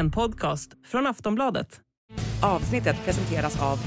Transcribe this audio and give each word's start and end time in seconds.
En 0.00 0.10
podcast 0.10 0.70
från 0.86 1.06
Aftonbladet. 1.06 1.80
Avsnittet 2.42 2.96
presenteras 3.04 3.62
av 3.62 3.78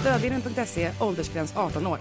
Stödvinnen.se, 0.00 0.90
åldersgräns 1.00 1.56
18 1.56 1.86
år. 1.86 1.98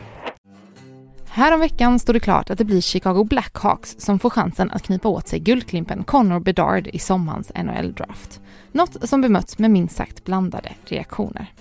Häromveckan 1.28 2.00
stod 2.00 2.16
det 2.16 2.20
klart 2.20 2.50
att 2.50 2.58
det 2.58 2.66
blir 2.66 2.82
Chicago 2.82 3.24
Blackhawks 3.24 3.96
som 4.00 4.20
får 4.20 4.30
chansen 4.30 4.72
att 4.72 4.84
knipa 4.84 5.08
åt 5.08 5.28
sig 5.28 5.40
guldklimpen 5.40 6.04
Connor 6.04 6.40
Bedard 6.40 6.88
i 6.88 7.00
sommarens 7.00 7.52
NHL-draft. 7.56 8.42
Något 8.72 9.10
som 9.10 9.22
bemötts 9.22 9.60
med 9.60 9.72
minst 9.72 9.96
sagt 9.96 10.24
blandade 10.24 10.70
reaktioner. 10.86 11.54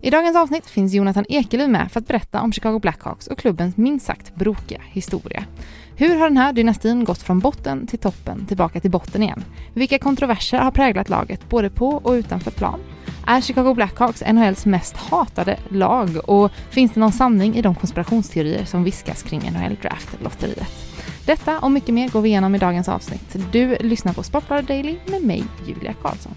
I 0.00 0.10
dagens 0.10 0.36
avsnitt 0.36 0.66
finns 0.66 0.92
Jonathan 0.92 1.24
Ekelöv 1.28 1.70
med 1.70 1.92
för 1.92 2.00
att 2.00 2.06
berätta 2.06 2.40
om 2.40 2.52
Chicago 2.52 2.78
Blackhawks 2.78 3.26
och 3.26 3.38
klubbens 3.38 3.76
minst 3.76 4.06
sagt 4.06 4.34
brokiga 4.34 4.80
historia. 4.84 5.44
Hur 5.96 6.16
har 6.16 6.28
den 6.28 6.36
här 6.36 6.52
dynastin 6.52 7.04
gått 7.04 7.22
från 7.22 7.38
botten 7.38 7.86
till 7.86 7.98
toppen 7.98 8.46
tillbaka 8.46 8.80
till 8.80 8.90
botten 8.90 9.22
igen? 9.22 9.44
Vilka 9.74 9.98
kontroverser 9.98 10.58
har 10.58 10.70
präglat 10.70 11.08
laget 11.08 11.48
både 11.48 11.70
på 11.70 11.88
och 11.88 12.12
utanför 12.12 12.50
plan? 12.50 12.80
Är 13.26 13.40
Chicago 13.40 13.74
Blackhawks 13.74 14.22
NHLs 14.32 14.66
mest 14.66 14.96
hatade 14.96 15.58
lag 15.68 16.16
och 16.28 16.52
finns 16.70 16.92
det 16.92 17.00
någon 17.00 17.12
sanning 17.12 17.56
i 17.56 17.62
de 17.62 17.74
konspirationsteorier 17.74 18.64
som 18.64 18.84
viskas 18.84 19.22
kring 19.22 19.40
NHL 19.40 19.76
Draft-lotteriet? 19.82 20.72
Detta 21.26 21.58
och 21.58 21.70
mycket 21.70 21.94
mer 21.94 22.08
går 22.08 22.20
vi 22.20 22.28
igenom 22.28 22.54
i 22.54 22.58
dagens 22.58 22.88
avsnitt. 22.88 23.36
Du 23.52 23.76
lyssnar 23.80 24.12
på 24.12 24.22
Sportbladet 24.22 24.68
Daily 24.68 24.96
med 25.06 25.22
mig, 25.22 25.44
Julia 25.66 25.92
Karlsson. 26.02 26.34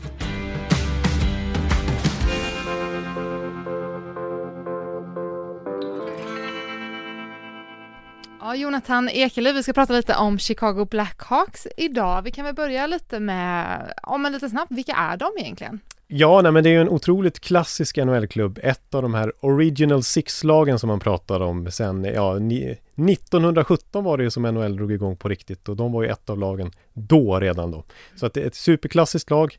Ja, 8.47 8.55
Jonathan 8.55 9.09
Ekelöf, 9.09 9.55
vi 9.55 9.63
ska 9.63 9.73
prata 9.73 9.93
lite 9.93 10.15
om 10.15 10.39
Chicago 10.39 10.85
Blackhawks 10.85 11.67
idag. 11.77 12.21
Vi 12.21 12.31
kan 12.31 12.45
väl 12.45 12.55
börja 12.55 12.87
lite 12.87 13.19
med, 13.19 13.93
om 14.03 14.25
en 14.25 14.31
lite 14.31 14.49
snabbt, 14.49 14.71
vilka 14.71 14.91
är 14.91 15.17
de 15.17 15.31
egentligen? 15.39 15.79
Ja, 16.07 16.41
nej, 16.41 16.51
men 16.51 16.63
det 16.63 16.69
är 16.69 16.71
ju 16.71 16.81
en 16.81 16.89
otroligt 16.89 17.39
klassisk 17.39 17.97
NHL-klubb. 17.97 18.59
Ett 18.63 18.95
av 18.95 19.01
de 19.01 19.13
här 19.13 19.33
Original 19.39 20.03
Six-lagen 20.03 20.79
som 20.79 20.87
man 20.87 20.99
pratar 20.99 21.39
om 21.39 21.71
sen, 21.71 22.03
ja, 22.03 22.35
1917 22.35 24.03
var 24.03 24.17
det 24.17 24.23
ju 24.23 24.29
som 24.29 24.43
NHL 24.43 24.75
drog 24.75 24.91
igång 24.91 25.17
på 25.17 25.29
riktigt 25.29 25.69
och 25.69 25.75
de 25.75 25.91
var 25.91 26.03
ju 26.03 26.09
ett 26.09 26.29
av 26.29 26.39
lagen 26.39 26.71
då 26.93 27.39
redan 27.39 27.71
då. 27.71 27.83
Så 28.15 28.25
att 28.25 28.33
det 28.33 28.41
är 28.41 28.47
ett 28.47 28.55
superklassiskt 28.55 29.29
lag. 29.29 29.57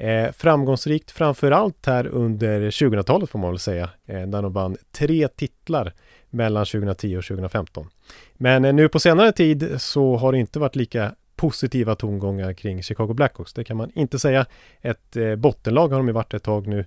Eh, 0.00 0.32
framgångsrikt 0.32 1.10
framförallt 1.10 1.86
här 1.86 2.06
under 2.06 2.70
2000-talet 2.70 3.30
får 3.30 3.38
man 3.38 3.50
väl 3.50 3.58
säga, 3.58 3.90
eh, 4.06 4.22
där 4.22 4.42
de 4.42 4.52
vann 4.52 4.76
tre 4.92 5.28
titlar 5.28 5.92
mellan 6.30 6.66
2010 6.66 7.16
och 7.16 7.24
2015. 7.24 7.86
Men 8.34 8.64
eh, 8.64 8.72
nu 8.72 8.88
på 8.88 9.00
senare 9.00 9.32
tid 9.32 9.74
så 9.78 10.16
har 10.16 10.32
det 10.32 10.38
inte 10.38 10.58
varit 10.58 10.76
lika 10.76 11.14
positiva 11.36 11.94
tongångar 11.94 12.52
kring 12.52 12.82
Chicago 12.82 13.14
Blackhawks. 13.14 13.52
Det 13.52 13.64
kan 13.64 13.76
man 13.76 13.90
inte 13.94 14.18
säga. 14.18 14.46
Ett 14.80 15.16
eh, 15.16 15.36
bottenlag 15.36 15.88
har 15.88 15.96
de 15.96 16.06
ju 16.06 16.12
varit 16.12 16.34
ett 16.34 16.42
tag 16.42 16.66
nu. 16.66 16.84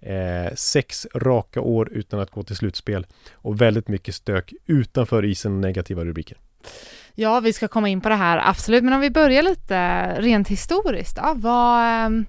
Eh, 0.00 0.54
sex 0.54 1.06
raka 1.14 1.60
år 1.60 1.88
utan 1.92 2.20
att 2.20 2.30
gå 2.30 2.42
till 2.42 2.56
slutspel 2.56 3.06
och 3.32 3.60
väldigt 3.60 3.88
mycket 3.88 4.14
stök 4.14 4.52
utanför 4.66 5.24
isen 5.24 5.54
och 5.54 5.60
negativa 5.60 6.04
rubriker. 6.04 6.38
Ja, 7.18 7.40
vi 7.40 7.52
ska 7.52 7.68
komma 7.68 7.88
in 7.88 8.00
på 8.00 8.08
det 8.08 8.14
här, 8.14 8.40
absolut. 8.44 8.84
Men 8.84 8.92
om 8.92 9.00
vi 9.00 9.10
börjar 9.10 9.42
lite 9.42 10.06
rent 10.20 10.48
historiskt. 10.48 11.16
Ja, 11.16 11.34
vad, 11.36 11.80
ehm, 11.80 12.26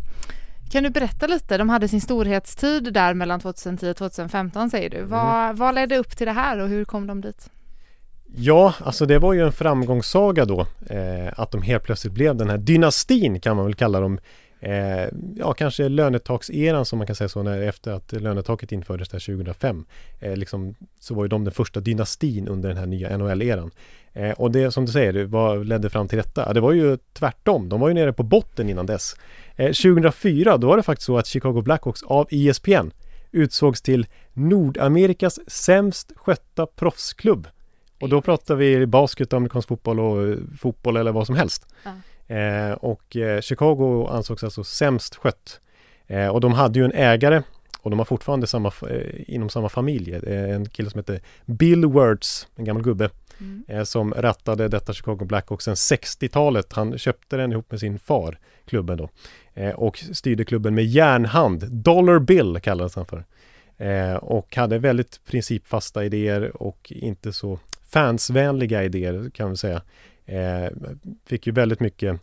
kan 0.71 0.83
du 0.83 0.89
berätta 0.89 1.27
lite? 1.27 1.57
De 1.57 1.69
hade 1.69 1.87
sin 1.87 2.01
storhetstid 2.01 2.93
där 2.93 3.13
mellan 3.13 3.39
2010 3.39 3.89
och 3.89 3.97
2015 3.97 4.69
säger 4.69 4.89
du. 4.89 5.03
Vad, 5.03 5.43
mm. 5.43 5.55
vad 5.55 5.75
ledde 5.75 5.97
upp 5.97 6.17
till 6.17 6.27
det 6.27 6.33
här 6.33 6.59
och 6.59 6.67
hur 6.67 6.85
kom 6.85 7.07
de 7.07 7.21
dit? 7.21 7.49
Ja, 8.35 8.73
alltså 8.83 9.05
det 9.05 9.19
var 9.19 9.33
ju 9.33 9.45
en 9.45 9.51
framgångssaga 9.51 10.45
då 10.45 10.61
eh, 10.89 11.33
att 11.39 11.51
de 11.51 11.61
helt 11.61 11.83
plötsligt 11.83 12.13
blev 12.13 12.35
den 12.35 12.49
här 12.49 12.57
dynastin 12.57 13.39
kan 13.39 13.55
man 13.55 13.65
väl 13.65 13.75
kalla 13.75 13.99
dem. 13.99 14.19
Eh, 14.59 15.09
ja, 15.35 15.53
kanske 15.53 15.89
lönetakseran 15.89 16.85
som 16.85 16.97
man 16.97 17.07
kan 17.07 17.15
säga 17.15 17.29
så 17.29 17.43
när 17.43 17.61
efter 17.61 17.91
att 17.91 18.11
lönetaket 18.11 18.71
infördes 18.71 19.09
där 19.09 19.19
2005. 19.19 19.85
Eh, 20.19 20.35
liksom, 20.35 20.75
så 20.99 21.13
var 21.13 21.23
ju 21.23 21.27
de 21.27 21.43
den 21.43 21.53
första 21.53 21.79
dynastin 21.79 22.47
under 22.47 22.69
den 22.69 22.77
här 22.77 22.85
nya 22.85 23.17
NHL-eran. 23.17 23.71
Eh, 24.13 24.31
och 24.31 24.51
det 24.51 24.71
som 24.71 24.85
du 24.85 24.91
säger, 24.91 25.25
vad 25.25 25.65
ledde 25.65 25.89
fram 25.89 26.07
till 26.07 26.17
detta? 26.17 26.53
Det 26.53 26.59
var 26.59 26.71
ju 26.71 26.97
tvärtom. 27.13 27.69
De 27.69 27.79
var 27.79 27.87
ju 27.87 27.93
nere 27.93 28.13
på 28.13 28.23
botten 28.23 28.69
innan 28.69 28.85
dess. 28.85 29.15
Eh, 29.55 29.65
2004 29.65 30.57
då 30.57 30.67
var 30.67 30.77
det 30.77 30.83
faktiskt 30.83 31.05
så 31.05 31.17
att 31.17 31.27
Chicago 31.27 31.61
Blackhawks 31.61 32.03
av 32.03 32.27
ESPN 32.31 32.91
utsågs 33.31 33.81
till 33.81 34.05
Nordamerikas 34.33 35.39
sämst 35.47 36.11
skötta 36.15 36.65
proffsklubb. 36.65 37.47
Och 38.01 38.09
då 38.09 38.21
pratar 38.21 38.55
vi 38.55 38.85
basket, 38.85 39.33
amerikansk 39.33 39.67
fotboll 39.67 39.99
och 39.99 40.27
eh, 40.27 40.37
fotboll 40.59 40.97
eller 40.97 41.11
vad 41.11 41.25
som 41.25 41.35
helst. 41.35 41.67
Ja. 41.83 41.91
Eh, 42.27 42.71
och 42.71 43.15
eh, 43.15 43.41
Chicago 43.41 44.07
ansågs 44.09 44.43
alltså 44.43 44.63
sämst 44.63 45.15
skött. 45.15 45.59
Eh, 46.07 46.27
och 46.27 46.41
de 46.41 46.53
hade 46.53 46.79
ju 46.79 46.85
en 46.85 46.91
ägare 46.91 47.41
och 47.81 47.89
de 47.89 47.99
har 47.99 48.05
fortfarande 48.05 48.47
samma, 48.47 48.71
eh, 48.89 49.33
inom 49.33 49.49
samma 49.49 49.69
familj. 49.69 50.13
en 50.27 50.69
kille 50.69 50.89
som 50.89 50.99
heter 50.99 51.21
Bill 51.45 51.85
Words, 51.85 52.47
en 52.55 52.65
gammal 52.65 52.83
gubbe. 52.83 53.09
Mm. 53.39 53.63
Eh, 53.67 53.83
som 53.83 54.13
rattade 54.13 54.67
detta 54.67 54.93
Chicago 54.93 55.25
Blackhawks 55.25 55.65
sen 55.65 55.75
60-talet. 55.75 56.73
Han 56.73 56.97
köpte 56.97 57.37
den 57.37 57.51
ihop 57.51 57.71
med 57.71 57.79
sin 57.79 57.99
far, 57.99 58.39
klubben 58.65 58.97
då. 58.97 59.09
och 59.75 59.97
styrde 59.97 60.45
klubben 60.45 60.75
med 60.75 60.85
järnhand. 60.85 61.71
Dollar 61.71 62.19
Bill 62.19 62.59
kallades 62.61 62.95
han 62.95 63.05
för. 63.05 63.23
och 64.21 64.55
hade 64.55 64.79
väldigt 64.79 65.19
principfasta 65.25 66.05
idéer 66.05 66.61
och 66.63 66.91
inte 66.95 67.33
så 67.33 67.59
fansvänliga 67.89 68.83
idéer 68.83 69.29
kan 69.33 69.49
vi 69.49 69.57
säga. 69.57 69.81
Eh, 70.27 70.71
fick 71.25 71.47
ju 71.47 71.53
väldigt 71.53 71.79
mycket 71.79 72.19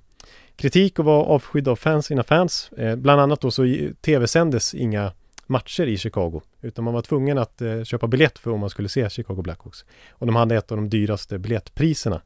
kritik 0.56 0.98
och 0.98 1.04
var 1.04 1.24
avskydd 1.24 1.68
av 1.68 1.76
fans, 1.76 2.06
sina 2.06 2.22
fans. 2.22 2.72
Eh, 2.72 2.96
bland 2.96 3.20
annat 3.20 3.40
då 3.40 3.50
så 3.50 3.90
tv-sändes 4.00 4.74
inga 4.74 5.12
matcher 5.46 5.86
i 5.86 5.98
Chicago, 5.98 6.40
utan 6.60 6.84
man 6.84 6.94
var 6.94 7.02
tvungen 7.02 7.38
att 7.38 7.62
eh, 7.62 7.82
köpa 7.82 8.06
biljett 8.06 8.38
för 8.38 8.50
om 8.50 8.60
man 8.60 8.70
skulle 8.70 8.88
se 8.88 9.10
Chicago 9.10 9.42
Blackhawks. 9.42 9.84
Och 10.10 10.26
de 10.26 10.36
hade 10.36 10.56
ett 10.56 10.70
av 10.70 10.76
de 10.76 10.88
dyraste 10.88 11.38
biljettpriserna 11.38 12.20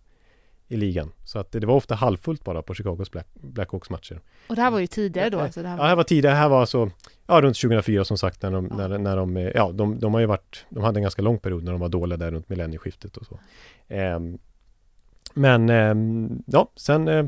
i 0.69 0.77
ligan. 0.77 1.13
Så 1.25 1.39
att 1.39 1.53
det, 1.53 1.67
var 1.67 1.75
ofta 1.75 1.95
halvfullt 1.95 2.45
bara 2.45 2.63
på 2.63 2.75
Chicagos 2.75 3.11
Black, 3.11 3.27
Blackhawks 3.35 3.91
matcher. 3.91 4.21
Och 4.47 4.57
det 4.57 4.63
här 4.63 4.71
var 4.71 4.79
ju 4.79 4.87
tidigare 4.87 5.31
då? 5.31 5.41
Alltså 5.41 5.63
det 5.63 5.69
här 5.69 5.77
var... 5.77 5.85
Ja, 5.85 5.87
det 5.87 5.89
här 5.89 5.97
var 5.97 6.05
tidigare. 6.05 6.35
Det 6.35 6.41
här 6.41 6.49
var 6.49 6.61
alltså 6.61 6.91
Ja, 7.31 7.41
runt 7.41 7.61
2004 7.61 8.05
som 8.05 8.19
sagt 8.19 8.43
när 8.43 8.51
de, 8.51 8.69
ja. 8.71 8.77
när, 8.77 8.99
när 8.99 9.17
de, 9.17 9.37
ja, 9.55 9.73
de, 9.73 9.99
de 10.01 10.15
har 10.15 10.21
ju 10.21 10.27
varit, 10.27 10.67
de 10.69 10.85
hade 10.85 10.99
en 10.99 11.03
ganska 11.03 11.23
lång 11.23 11.39
period 11.39 11.65
när 11.65 11.73
de 11.73 11.81
var 11.81 11.89
dåliga 11.89 12.17
där 12.17 12.31
runt 12.31 12.49
millennieskiftet 12.49 13.17
och 13.17 13.27
så. 13.27 13.39
Eh, 13.95 14.19
men 15.39 15.71
eh, 15.71 15.95
ja, 16.47 16.71
sen 16.77 17.09
eh, 17.09 17.25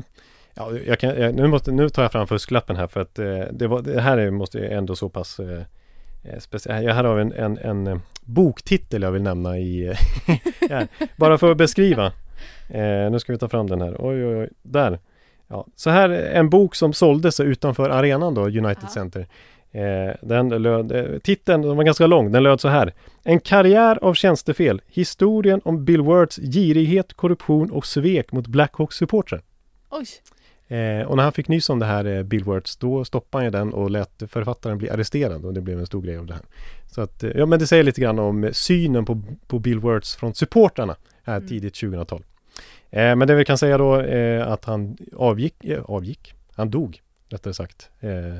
Ja, 0.53 0.71
jag 0.85 0.99
kan, 0.99 1.15
nu, 1.15 1.47
måste, 1.47 1.71
nu 1.71 1.89
tar 1.89 2.01
jag 2.01 2.11
fram 2.11 2.27
fusklappen 2.27 2.75
här 2.75 2.87
för 2.87 2.99
att 2.99 3.19
eh, 3.19 3.39
det, 3.51 3.67
var, 3.67 3.81
det 3.81 4.01
här 4.01 4.17
är, 4.17 4.31
måste 4.31 4.67
ändå 4.67 4.95
så 4.95 5.09
pass 5.09 5.39
eh, 5.39 5.61
eh 6.23 6.39
speciellt. 6.39 6.95
Här 6.95 7.03
har 7.03 7.15
vi 7.15 7.21
en, 7.21 7.33
en, 7.33 7.57
en, 7.57 7.87
eh, 7.87 7.97
boktitel 8.21 9.01
jag 9.01 9.11
vill 9.11 9.21
nämna 9.21 9.59
i 9.59 9.95
Bara 11.15 11.37
för 11.37 11.51
att 11.51 11.57
beskriva. 11.57 12.05
Eh, 12.69 13.11
nu 13.11 13.19
ska 13.19 13.33
vi 13.33 13.39
ta 13.39 13.49
fram 13.49 13.67
den 13.67 13.81
här. 13.81 13.95
Oj, 13.99 14.25
oj, 14.25 14.35
oj. 14.35 14.49
Där. 14.61 14.99
Ja, 15.47 15.67
så 15.75 15.89
här 15.89 16.09
en 16.09 16.49
bok 16.49 16.75
som 16.75 16.93
såldes 16.93 17.39
utanför 17.39 17.89
arenan 17.89 18.33
då, 18.33 18.41
United 18.41 18.77
ja. 18.81 18.87
Center. 18.87 19.27
Eh, 19.71 20.15
den 20.21 20.49
löd, 20.49 20.91
eh, 20.91 21.19
titeln 21.19 21.61
den 21.61 21.77
var 21.77 21.83
ganska 21.83 22.07
lång, 22.07 22.31
den 22.31 22.43
löd 22.43 22.61
så 22.61 22.67
här. 22.67 22.93
En 23.23 23.39
karriär 23.39 23.99
av 24.01 24.13
tjänstefel. 24.13 24.81
Historien 24.87 25.61
om 25.63 25.85
Bill 25.85 26.01
Words 26.01 26.37
girighet, 26.37 27.13
korruption 27.13 27.71
och 27.71 27.85
svek 27.85 28.31
mot 28.31 28.47
Blackhawks 28.47 28.95
supportrar. 28.95 29.41
Oj! 29.89 30.05
Eh, 30.77 31.07
och 31.07 31.17
när 31.17 31.23
han 31.23 31.31
fick 31.31 31.47
nys 31.47 31.69
om 31.69 31.79
det 31.79 31.85
här, 31.85 32.05
eh, 32.05 32.23
Bill 32.23 32.43
Words, 32.43 32.77
då 32.77 33.05
stoppade 33.05 33.43
han 33.43 33.51
den 33.51 33.73
och 33.73 33.91
lät 33.91 34.23
författaren 34.27 34.77
bli 34.77 34.89
arresterad 34.89 35.45
och 35.45 35.53
det 35.53 35.61
blev 35.61 35.79
en 35.79 35.85
stor 35.85 36.01
grej 36.01 36.17
av 36.17 36.25
det 36.25 36.33
här. 36.33 36.43
Så 36.91 37.01
att, 37.01 37.23
ja 37.35 37.45
men 37.45 37.59
det 37.59 37.67
säger 37.67 37.83
lite 37.83 38.01
grann 38.01 38.19
om 38.19 38.49
synen 38.53 39.05
på, 39.05 39.21
på 39.47 39.59
Bill 39.59 39.79
Words 39.79 40.15
från 40.15 40.33
supportrarna 40.33 40.95
här 41.23 41.37
mm. 41.37 41.47
tidigt 41.47 41.73
2000-tal. 41.73 42.23
Eh, 42.89 43.15
men 43.15 43.27
det 43.27 43.35
vi 43.35 43.45
kan 43.45 43.57
säga 43.57 43.77
då 43.77 43.95
är 43.95 44.39
att 44.39 44.65
han 44.65 44.97
avgick, 45.15 45.55
avgick, 45.85 46.33
han 46.55 46.69
dog 46.69 47.01
rättare 47.33 47.53
sagt 47.53 47.89
eh, 47.99 48.35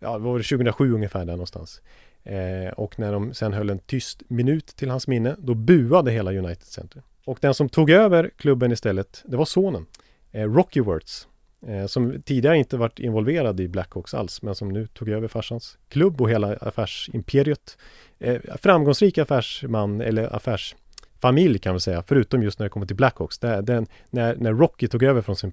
ja, 0.00 0.18
det 0.18 0.24
var 0.24 0.38
2007 0.38 0.94
ungefär 0.94 1.24
där 1.24 1.32
någonstans. 1.32 1.82
Eh, 2.24 2.72
och 2.76 2.98
när 2.98 3.12
de 3.12 3.34
sen 3.34 3.52
höll 3.52 3.70
en 3.70 3.78
tyst 3.78 4.22
minut 4.28 4.66
till 4.66 4.90
hans 4.90 5.06
minne, 5.06 5.36
då 5.38 5.54
buade 5.54 6.10
hela 6.10 6.32
United 6.32 6.66
Center. 6.66 7.02
Och 7.24 7.38
den 7.40 7.54
som 7.54 7.68
tog 7.68 7.90
över 7.90 8.30
klubben 8.36 8.72
istället, 8.72 9.22
det 9.26 9.36
var 9.36 9.44
sonen, 9.44 9.86
eh, 10.32 10.52
Rocky 10.52 10.80
Words, 10.80 11.28
eh, 11.66 11.86
som 11.86 12.22
tidigare 12.22 12.58
inte 12.58 12.76
varit 12.76 12.98
involverad 12.98 13.60
i 13.60 13.68
Blackhawks 13.68 14.14
alls, 14.14 14.42
men 14.42 14.54
som 14.54 14.68
nu 14.68 14.86
tog 14.86 15.08
över 15.08 15.28
farsans 15.28 15.78
klubb 15.88 16.20
och 16.20 16.30
hela 16.30 16.56
affärsimperiet. 16.56 17.78
Eh, 18.18 18.40
framgångsrik 18.56 19.18
affärsman 19.18 20.00
eller 20.00 20.36
affärs 20.36 20.76
familj 21.20 21.58
kan 21.58 21.72
man 21.72 21.80
säga, 21.80 22.02
förutom 22.06 22.42
just 22.42 22.58
när 22.58 22.64
det 22.64 22.70
kommer 22.70 22.86
till 22.86 22.96
Blackhawks. 22.96 23.38
Den, 23.38 23.86
när, 24.10 24.36
när 24.36 24.52
Rocky 24.52 24.88
tog 24.88 25.02
över 25.02 25.22
från 25.22 25.36
sin 25.36 25.52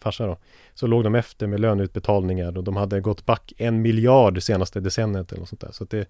farsa 0.00 0.26
då, 0.26 0.36
så 0.74 0.86
låg 0.86 1.04
de 1.04 1.14
efter 1.14 1.46
med 1.46 1.60
löneutbetalningar 1.60 2.58
och 2.58 2.64
de 2.64 2.76
hade 2.76 3.00
gått 3.00 3.26
back 3.26 3.52
en 3.56 3.82
miljard 3.82 4.42
senaste 4.42 4.80
decenniet 4.80 5.32
eller 5.32 5.40
något 5.40 5.48
sånt 5.48 5.60
där. 5.60 5.72
Så 5.72 5.84
det, 5.84 6.08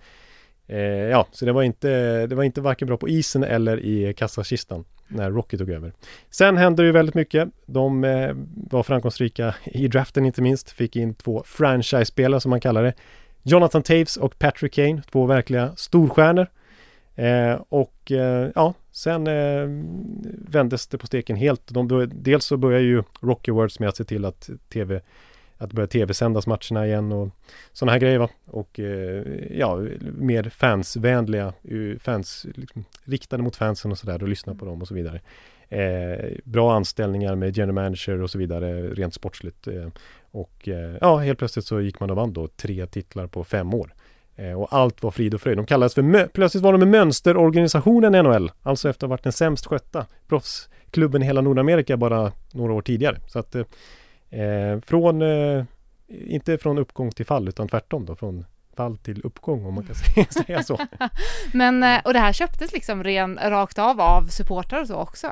eh, 0.66 0.78
ja, 0.88 1.26
så 1.32 1.44
det 1.44 1.52
var 1.52 1.62
inte, 1.62 2.26
det 2.26 2.34
var 2.34 2.44
inte 2.44 2.60
varken 2.60 2.88
bra 2.88 2.96
på 2.96 3.08
isen 3.08 3.44
eller 3.44 3.80
i 3.80 4.14
kassakistan 4.14 4.84
när 5.08 5.30
Rocky 5.30 5.58
tog 5.58 5.70
över. 5.70 5.92
Sen 6.30 6.56
hände 6.56 6.82
det 6.82 6.86
ju 6.86 6.92
väldigt 6.92 7.14
mycket. 7.14 7.48
De 7.66 8.04
eh, 8.04 8.30
var 8.70 8.82
framgångsrika 8.82 9.54
i 9.64 9.88
draften 9.88 10.26
inte 10.26 10.42
minst, 10.42 10.70
fick 10.70 10.96
in 10.96 11.14
två 11.14 11.42
franchise-spelare 11.46 12.40
som 12.40 12.50
man 12.50 12.60
kallar 12.60 12.82
det. 12.82 12.94
Jonathan 13.42 13.82
Taves 13.82 14.16
och 14.16 14.38
Patrick 14.38 14.74
Kane, 14.74 15.02
två 15.12 15.26
verkliga 15.26 15.72
storstjärnor. 15.76 16.46
Eh, 17.14 17.60
och 17.68 18.12
eh, 18.12 18.50
ja, 18.54 18.74
sen 18.98 19.26
eh, 19.26 19.66
vändes 20.48 20.86
det 20.86 20.98
på 20.98 21.06
steken 21.06 21.36
helt. 21.36 21.62
De, 21.66 22.10
dels 22.14 22.44
så 22.44 22.56
börjar 22.56 22.80
ju 22.80 23.02
Rocky 23.20 23.52
Words 23.52 23.80
med 23.80 23.88
att 23.88 23.96
se 23.96 24.04
till 24.04 24.24
att 24.24 24.50
tv 24.68 25.00
att 25.58 25.72
börja 25.72 25.86
tv-sändas 25.86 26.46
matcherna 26.46 26.86
igen 26.86 27.12
och 27.12 27.28
sådana 27.72 27.92
här 27.92 28.00
grejer 28.00 28.18
va. 28.18 28.28
Och 28.46 28.80
eh, 28.80 29.24
ja, 29.50 29.84
mer 30.18 30.42
fansvänliga, 30.42 31.46
eh, 31.46 31.98
fans, 32.00 32.46
liksom, 32.54 32.84
riktade 33.04 33.42
mot 33.42 33.56
fansen 33.56 33.90
och 33.90 33.98
sådär 33.98 34.22
och 34.22 34.28
lyssna 34.28 34.54
på 34.54 34.64
dem 34.64 34.82
och 34.82 34.88
så 34.88 34.94
vidare. 34.94 35.20
Eh, 35.68 36.30
bra 36.44 36.74
anställningar 36.74 37.34
med 37.34 37.56
general 37.56 37.74
manager 37.74 38.22
och 38.22 38.30
så 38.30 38.38
vidare 38.38 38.88
rent 38.88 39.14
sportsligt. 39.14 39.66
Eh, 39.66 39.88
och 40.30 40.68
eh, 40.68 40.96
ja, 41.00 41.16
helt 41.16 41.38
plötsligt 41.38 41.64
så 41.64 41.80
gick 41.80 42.00
man 42.00 42.10
och 42.10 42.16
vann 42.16 42.32
då 42.32 42.48
tre 42.48 42.86
titlar 42.86 43.26
på 43.26 43.44
fem 43.44 43.74
år. 43.74 43.94
Eh, 44.38 44.52
och 44.52 44.68
allt 44.70 45.02
var 45.02 45.10
frid 45.10 45.34
och 45.34 45.40
fröjd. 45.40 45.58
De 45.58 45.66
kallades 45.66 45.94
för, 45.94 46.26
plötsligt 46.26 46.62
var 46.62 46.72
de 46.72 46.82
en 46.82 46.90
mönsterorganisationen 46.90 48.12
NHL. 48.12 48.50
Alltså 48.62 48.88
efter 48.88 49.06
att 49.06 49.08
ha 49.08 49.14
varit 49.14 49.22
den 49.22 49.32
sämst 49.32 49.66
skötta 49.66 50.06
proffsklubben 50.28 51.22
i 51.22 51.26
hela 51.26 51.40
Nordamerika 51.40 51.96
bara 51.96 52.32
några 52.52 52.72
år 52.72 52.82
tidigare. 52.82 53.16
Så 53.26 53.38
att 53.38 53.54
eh, 53.54 53.64
från, 54.86 55.22
eh, 55.22 55.64
inte 56.08 56.58
från 56.58 56.78
uppgång 56.78 57.10
till 57.10 57.26
fall 57.26 57.48
utan 57.48 57.68
tvärtom 57.68 58.04
då, 58.06 58.16
från 58.16 58.44
fall 58.76 58.96
till 58.98 59.20
uppgång 59.24 59.66
om 59.66 59.74
man 59.74 59.84
kan 59.84 60.24
säga 60.44 60.62
så. 60.62 60.78
Men, 61.52 61.82
eh, 61.82 62.00
och 62.04 62.12
det 62.12 62.18
här 62.18 62.32
köptes 62.32 62.72
liksom 62.72 63.04
ren, 63.04 63.38
rakt 63.42 63.78
av 63.78 64.00
av 64.00 64.26
supportrar 64.26 64.80
och 64.80 64.86
så 64.86 64.94
också? 64.94 65.26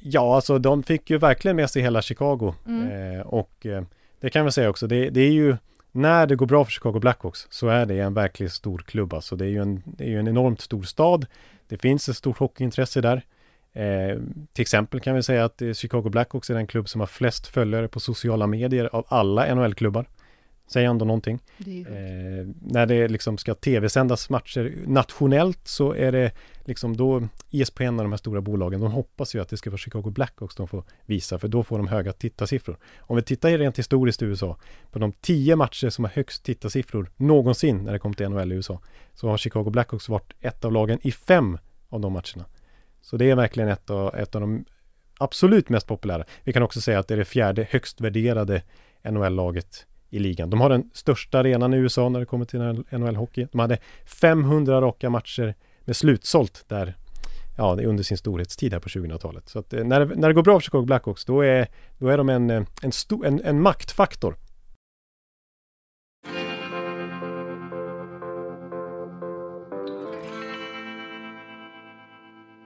Ja, 0.00 0.34
alltså 0.34 0.58
de 0.58 0.82
fick 0.82 1.10
ju 1.10 1.18
verkligen 1.18 1.56
med 1.56 1.70
sig 1.70 1.82
hela 1.82 2.02
Chicago 2.02 2.54
mm. 2.66 3.16
eh, 3.18 3.20
och 3.20 3.66
eh, 3.66 3.82
det 4.20 4.30
kan 4.30 4.44
vi 4.44 4.52
säga 4.52 4.70
också, 4.70 4.86
det, 4.86 5.10
det, 5.10 5.20
är 5.20 5.30
ju 5.30 5.56
när 5.92 6.26
det 6.26 6.36
går 6.36 6.46
bra 6.46 6.64
för 6.64 6.72
Chicago 6.72 6.98
Blackhawks 7.00 7.46
så 7.50 7.68
är 7.68 7.86
det 7.86 7.98
en 7.98 8.14
verkligt 8.14 8.52
stor 8.52 8.78
klubb 8.78 9.14
alltså. 9.14 9.36
Det 9.36 9.44
är 9.44 9.48
ju 9.48 9.62
en, 9.62 9.82
det 9.86 10.04
är 10.04 10.08
ju 10.08 10.18
en 10.18 10.28
enormt 10.28 10.60
stor 10.60 10.82
stad. 10.82 11.26
Det 11.68 11.76
finns 11.78 12.08
ett 12.08 12.16
stort 12.16 12.38
hockeyintresse 12.38 13.00
där. 13.00 13.22
Eh, 13.72 14.18
till 14.52 14.62
exempel 14.62 15.00
kan 15.00 15.14
vi 15.14 15.22
säga 15.22 15.44
att 15.44 15.62
eh, 15.62 15.72
Chicago 15.72 16.08
Blackhawks 16.10 16.50
är 16.50 16.54
den 16.54 16.66
klubb 16.66 16.88
som 16.88 17.00
har 17.00 17.06
flest 17.06 17.46
följare 17.46 17.88
på 17.88 18.00
sociala 18.00 18.46
medier 18.46 18.88
av 18.92 19.06
alla 19.08 19.54
NHL-klubbar. 19.54 20.06
Säger 20.72 20.88
ändå 20.88 21.04
någonting. 21.04 21.38
Eh, 21.58 22.46
när 22.60 22.86
det 22.86 23.08
liksom 23.08 23.38
ska 23.38 23.54
tv-sändas 23.54 24.30
matcher 24.30 24.74
nationellt 24.86 25.68
så 25.68 25.94
är 25.94 26.12
det 26.12 26.32
liksom 26.64 26.96
då 26.96 27.28
ESPN 27.50 27.82
och 27.82 28.02
de 28.02 28.12
här 28.12 28.16
stora 28.16 28.40
bolagen, 28.40 28.80
de 28.80 28.92
hoppas 28.92 29.34
ju 29.34 29.40
att 29.40 29.48
det 29.48 29.56
ska 29.56 29.70
vara 29.70 29.78
Chicago 29.78 30.10
Blackhawks 30.10 30.54
de 30.54 30.68
får 30.68 30.84
visa, 31.06 31.38
för 31.38 31.48
då 31.48 31.62
får 31.62 31.78
de 31.78 31.88
höga 31.88 32.12
tittarsiffror. 32.12 32.78
Om 33.00 33.16
vi 33.16 33.22
tittar 33.22 33.58
rent 33.58 33.78
historiskt 33.78 34.22
i 34.22 34.24
USA, 34.24 34.56
på 34.90 34.98
de 34.98 35.12
tio 35.12 35.56
matcher 35.56 35.90
som 35.90 36.04
har 36.04 36.12
högst 36.12 36.44
tittarsiffror 36.44 37.10
någonsin 37.16 37.84
när 37.84 37.92
det 37.92 37.98
kommer 37.98 38.14
till 38.14 38.28
NHL 38.28 38.52
i 38.52 38.54
USA, 38.54 38.80
så 39.14 39.28
har 39.28 39.36
Chicago 39.36 39.70
Blackhawks 39.70 40.08
varit 40.08 40.32
ett 40.40 40.64
av 40.64 40.72
lagen 40.72 40.98
i 41.02 41.12
fem 41.12 41.58
av 41.88 42.00
de 42.00 42.12
matcherna. 42.12 42.44
Så 43.00 43.16
det 43.16 43.30
är 43.30 43.36
verkligen 43.36 43.68
ett 43.68 43.90
av, 43.90 44.14
ett 44.14 44.34
av 44.34 44.40
de 44.40 44.64
absolut 45.18 45.68
mest 45.68 45.86
populära. 45.86 46.24
Vi 46.44 46.52
kan 46.52 46.62
också 46.62 46.80
säga 46.80 46.98
att 46.98 47.08
det 47.08 47.14
är 47.14 47.18
det 47.18 47.24
fjärde 47.24 47.66
högst 47.70 48.00
värderade 48.00 48.62
NHL-laget 49.04 49.86
i 50.12 50.18
ligan. 50.18 50.50
De 50.50 50.60
har 50.60 50.68
den 50.68 50.90
största 50.92 51.38
arenan 51.38 51.74
i 51.74 51.76
USA 51.76 52.08
när 52.08 52.20
det 52.20 52.26
kommer 52.26 52.44
till 52.44 52.60
NHL-hockey. 52.90 53.48
De 53.52 53.58
hade 53.58 53.78
500 54.04 54.80
raka 54.80 55.10
matcher 55.10 55.54
med 55.84 55.96
slutsålt 55.96 56.64
där 56.68 56.94
ja, 57.56 57.78
under 57.84 58.04
sin 58.04 58.18
storhetstid 58.18 58.72
här 58.72 58.80
på 58.80 58.88
2000-talet. 58.88 59.48
Så 59.48 59.58
att 59.58 59.72
eh, 59.72 59.84
när, 59.84 60.00
det, 60.00 60.14
när 60.14 60.28
det 60.28 60.34
går 60.34 60.42
bra 60.42 60.60
för 60.60 60.64
Chicago 60.64 60.84
Blackhawks 60.84 61.24
då 61.24 61.40
är, 61.40 61.66
då 61.98 62.08
är 62.08 62.18
de 62.18 62.28
en, 62.28 62.50
eh, 62.50 62.62
en, 62.82 62.92
sto, 62.92 63.24
en, 63.24 63.40
en 63.44 63.62
maktfaktor. 63.62 64.36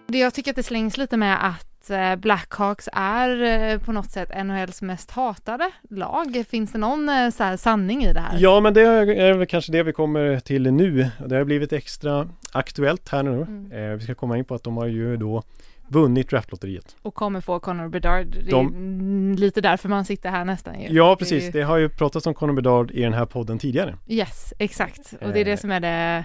Jag 0.07 0.35
tycker 0.35 0.51
att 0.51 0.57
det 0.57 0.63
slängs 0.63 0.97
lite 0.97 1.17
med 1.17 1.47
att 1.47 1.76
Eh, 1.91 2.17
Blackhawks 2.17 2.89
är 2.93 3.43
eh, 3.43 3.79
på 3.79 3.93
något 3.93 4.11
sätt 4.11 4.45
NHLs 4.45 4.83
mest 4.83 5.11
hatade 5.11 5.71
lag. 5.91 6.45
Finns 6.49 6.73
det 6.73 6.79
någon 6.79 7.09
eh, 7.09 7.31
så 7.31 7.57
sanning 7.57 8.05
i 8.05 8.13
det 8.13 8.21
här? 8.21 8.39
Ja, 8.39 8.61
men 8.61 8.75
det 8.75 8.81
är 8.81 9.35
väl 9.35 9.47
kanske 9.47 9.73
det 9.73 9.83
vi 9.83 9.93
kommer 9.93 10.41
till 10.41 10.73
nu. 10.73 11.11
Det 11.27 11.37
har 11.37 11.45
blivit 11.45 11.73
extra 11.73 12.29
aktuellt 12.53 13.09
här 13.09 13.23
nu. 13.23 13.43
Mm. 13.43 13.99
Vi 13.99 14.05
ska 14.05 14.15
komma 14.15 14.39
in 14.39 14.45
på 14.45 14.55
att 14.55 14.65
de 14.65 14.77
har 14.77 14.87
ju 14.87 15.17
då 15.17 15.43
vunnit 15.89 16.31
draftlotteriet. 16.31 16.97
Och 17.03 17.15
kommer 17.15 17.41
få 17.41 17.61
Connor 17.61 17.89
Bedard. 17.89 18.27
Det 18.27 18.39
är 18.39 18.51
de... 18.51 19.35
lite 19.39 19.61
därför 19.61 19.89
man 19.89 20.05
sitter 20.05 20.31
här 20.31 20.45
nästan 20.45 20.81
ju. 20.81 20.89
Ja, 20.91 21.17
precis. 21.17 21.41
Det, 21.41 21.47
ju... 21.47 21.53
det 21.53 21.63
har 21.63 21.77
ju 21.77 21.89
pratats 21.89 22.27
om 22.27 22.35
Connor 22.35 22.55
Bedard 22.55 22.91
i 22.91 23.03
den 23.03 23.15
här 23.15 23.27
podden 23.27 23.59
tidigare. 23.59 23.97
Yes, 24.09 24.53
exakt. 24.59 25.15
Och 25.21 25.33
det 25.33 25.41
är 25.41 25.45
det 25.45 25.57
som 25.57 25.71
är 25.71 25.81
det 25.81 26.25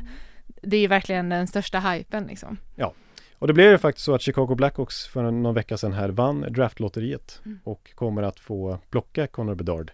det 0.62 0.78
är 0.78 0.82
ju 0.82 0.88
verkligen 0.88 1.30
den 1.30 1.48
största 1.48 1.80
hypen 1.80 2.24
liksom. 2.24 2.58
Ja, 2.76 2.94
och 3.42 3.48
det 3.48 3.54
blev 3.54 3.72
ju 3.72 3.78
faktiskt 3.78 4.06
så 4.06 4.16
att 4.16 4.22
Chicago 4.22 4.56
Blackhawks 4.56 5.08
för 5.08 5.32
någon 5.32 5.56
vecka 5.56 5.78
sedan 5.78 5.94
här 5.94 6.10
vann 6.10 6.42
draftlotteriet 6.50 7.42
mm. 7.46 7.60
och 7.64 7.92
kommer 7.96 8.24
att 8.24 8.40
få 8.40 8.80
plocka 8.90 9.28
Connor 9.28 9.56
Bedard 9.56 9.92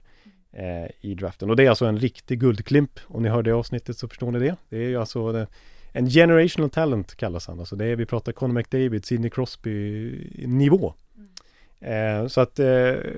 eh, 0.52 0.92
i 1.02 1.16
draften. 1.16 1.50
Och 1.50 1.56
det 1.56 1.66
är 1.66 1.70
alltså 1.70 1.86
en 1.86 1.98
riktig 1.98 2.40
guldklimp. 2.40 2.92
Om 3.08 3.24
ni 3.24 3.30
hörde 3.30 3.54
avsnittet 3.54 3.98
så 3.98 4.08
förstår 4.08 4.32
ni 4.32 4.40
det. 4.40 4.56
Det 4.70 4.78
är 4.78 4.90
ju 4.90 4.98
alltså 4.98 5.32
det, 5.32 5.48
en 5.92 6.10
generational 6.10 6.70
talent 6.70 7.16
kallas 7.16 7.48
han. 7.48 7.60
Alltså 7.60 7.76
det 7.76 7.86
är, 7.86 7.96
vi 7.96 8.06
pratar 8.06 8.32
Connor 8.32 8.54
McDavid, 8.54 9.06
Sidney 9.06 9.30
Crosby 9.30 10.48
nivå. 10.48 10.94
Eh, 11.80 12.28
så 12.28 12.42
att 12.42 12.60
eh, 12.60 12.66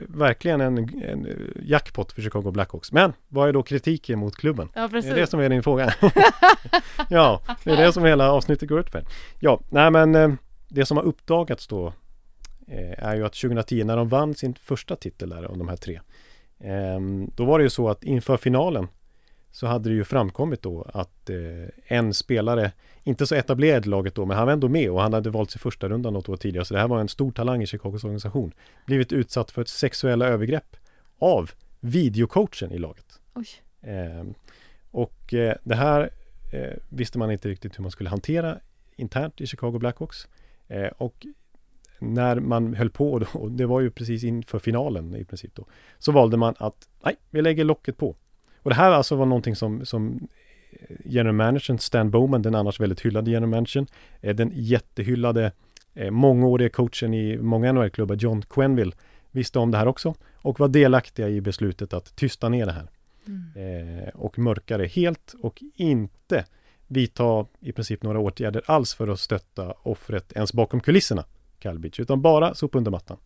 verkligen 0.07 0.61
en, 0.61 0.77
en, 1.03 1.27
jackpot 1.63 2.11
för 2.11 2.21
Chicago 2.21 2.51
Blackhawks. 2.51 2.91
Men 2.91 3.13
vad 3.27 3.49
är 3.49 3.53
då 3.53 3.63
kritiken 3.63 4.19
mot 4.19 4.35
klubben? 4.35 4.69
Ja, 4.75 4.87
precis. 4.91 5.11
Det 5.11 5.17
är 5.17 5.21
det 5.21 5.27
som 5.27 5.39
är 5.39 5.49
din 5.49 5.63
fråga. 5.63 5.93
ja, 7.09 7.41
det 7.63 7.71
är 7.71 7.77
det 7.77 7.93
som 7.93 8.05
hela 8.05 8.31
avsnittet 8.31 8.69
går 8.69 8.79
ut 8.79 8.89
för. 8.89 9.03
Ja, 9.39 9.59
nej 9.69 9.91
men 9.91 10.15
eh, 10.15 10.31
det 10.67 10.85
som 10.85 10.97
har 10.97 11.03
uppdagats 11.03 11.67
då 11.67 11.93
eh, 12.67 13.03
är 13.03 13.15
ju 13.15 13.25
att 13.25 13.33
2010 13.33 13.83
när 13.83 13.97
de 13.97 14.09
vann 14.09 14.35
sin 14.35 14.53
första 14.53 14.95
titel 14.95 15.29
där 15.29 15.43
av 15.43 15.57
de 15.57 15.67
här 15.67 15.77
tre. 15.77 15.99
Ehm, 16.59 17.31
då 17.35 17.45
var 17.45 17.59
det 17.59 17.63
ju 17.63 17.69
så 17.69 17.89
att 17.89 18.03
inför 18.03 18.37
finalen 18.37 18.87
så 19.51 19.67
hade 19.67 19.89
det 19.89 19.95
ju 19.95 20.03
framkommit 20.03 20.61
då 20.61 20.89
att 20.93 21.29
eh, 21.29 21.37
en 21.97 22.13
spelare, 22.13 22.71
inte 23.03 23.27
så 23.27 23.35
etablerad 23.35 23.85
i 23.85 23.89
laget 23.89 24.15
då, 24.15 24.25
men 24.25 24.37
han 24.37 24.45
var 24.45 24.53
ändå 24.53 24.69
med 24.69 24.91
och 24.91 25.01
han 25.01 25.13
hade 25.13 25.29
valts 25.29 25.55
i 25.55 25.59
första 25.59 25.89
rundan 25.89 26.13
något 26.13 26.29
år 26.29 26.37
tidigare, 26.37 26.65
så 26.65 26.73
det 26.73 26.79
här 26.79 26.87
var 26.87 26.99
en 26.99 27.09
stor 27.09 27.31
talang 27.31 27.63
i 27.63 27.67
Chicagos 27.67 28.03
organisation, 28.03 28.53
blivit 28.85 29.11
utsatt 29.11 29.51
för 29.51 29.61
ett 29.61 29.67
sexuella 29.67 30.27
övergrepp 30.27 30.75
av 31.19 31.51
videocoachen 31.79 32.71
i 32.71 32.77
laget. 32.77 33.19
Eh, 33.81 34.25
och 34.91 35.33
eh, 35.33 35.55
det 35.63 35.75
här 35.75 36.09
eh, 36.53 36.77
visste 36.89 37.17
man 37.17 37.31
inte 37.31 37.49
riktigt 37.49 37.77
hur 37.77 37.81
man 37.81 37.91
skulle 37.91 38.09
hantera 38.09 38.57
internt 38.95 39.41
i 39.41 39.47
Chicago 39.47 39.79
Blackhawks. 39.79 40.27
Eh, 40.67 40.87
och 40.97 41.25
när 41.99 42.39
man 42.39 42.73
höll 42.73 42.89
på, 42.89 43.21
och 43.33 43.51
det 43.51 43.65
var 43.65 43.81
ju 43.81 43.91
precis 43.91 44.23
inför 44.23 44.59
finalen 44.59 45.15
i 45.15 45.25
princip 45.25 45.55
då, 45.55 45.65
så 45.97 46.11
valde 46.11 46.37
man 46.37 46.55
att 46.57 46.87
nej, 47.03 47.15
vi 47.29 47.41
lägger 47.41 47.63
locket 47.63 47.97
på. 47.97 48.15
Och 48.63 48.69
det 48.69 48.75
här 48.75 48.91
alltså 48.91 49.15
var 49.15 49.25
någonting 49.25 49.55
som, 49.55 49.85
som 49.85 50.27
eh, 50.71 50.95
general 51.05 51.35
managern 51.35 51.79
Stan 51.79 52.11
Bowman, 52.11 52.41
den 52.41 52.55
annars 52.55 52.79
väldigt 52.79 53.01
hyllade 53.01 53.31
general 53.31 53.49
managern, 53.49 53.87
eh, 54.21 54.35
den 54.35 54.51
jättehyllade 54.53 55.51
eh, 55.93 56.11
mångåriga 56.11 56.69
coachen 56.69 57.13
i 57.13 57.37
många 57.37 57.71
NHL-klubbar, 57.71 58.15
John 58.15 58.41
Quenville, 58.41 58.91
visste 59.31 59.59
om 59.59 59.71
det 59.71 59.77
här 59.77 59.87
också 59.87 60.15
och 60.35 60.59
var 60.59 60.67
delaktiga 60.67 61.29
i 61.29 61.41
beslutet 61.41 61.93
att 61.93 62.15
tysta 62.15 62.49
ner 62.49 62.65
det 62.65 62.71
här. 62.71 62.89
Mm. 63.27 63.99
Eh, 64.03 64.09
och 64.09 64.39
mörka 64.39 64.77
det 64.77 64.87
helt 64.87 65.35
och 65.41 65.63
inte 65.75 66.45
vidta 66.87 67.45
i 67.59 67.71
princip 67.71 68.03
några 68.03 68.19
åtgärder 68.19 68.61
alls 68.65 68.93
för 68.93 69.07
att 69.07 69.19
stötta 69.19 69.73
offret 69.83 70.31
ens 70.35 70.53
bakom 70.53 70.79
kulisserna, 70.79 71.25
Kalbic, 71.59 71.99
utan 71.99 72.21
bara 72.21 72.53
sopa 72.53 72.77
under 72.77 72.91
mattan. 72.91 73.17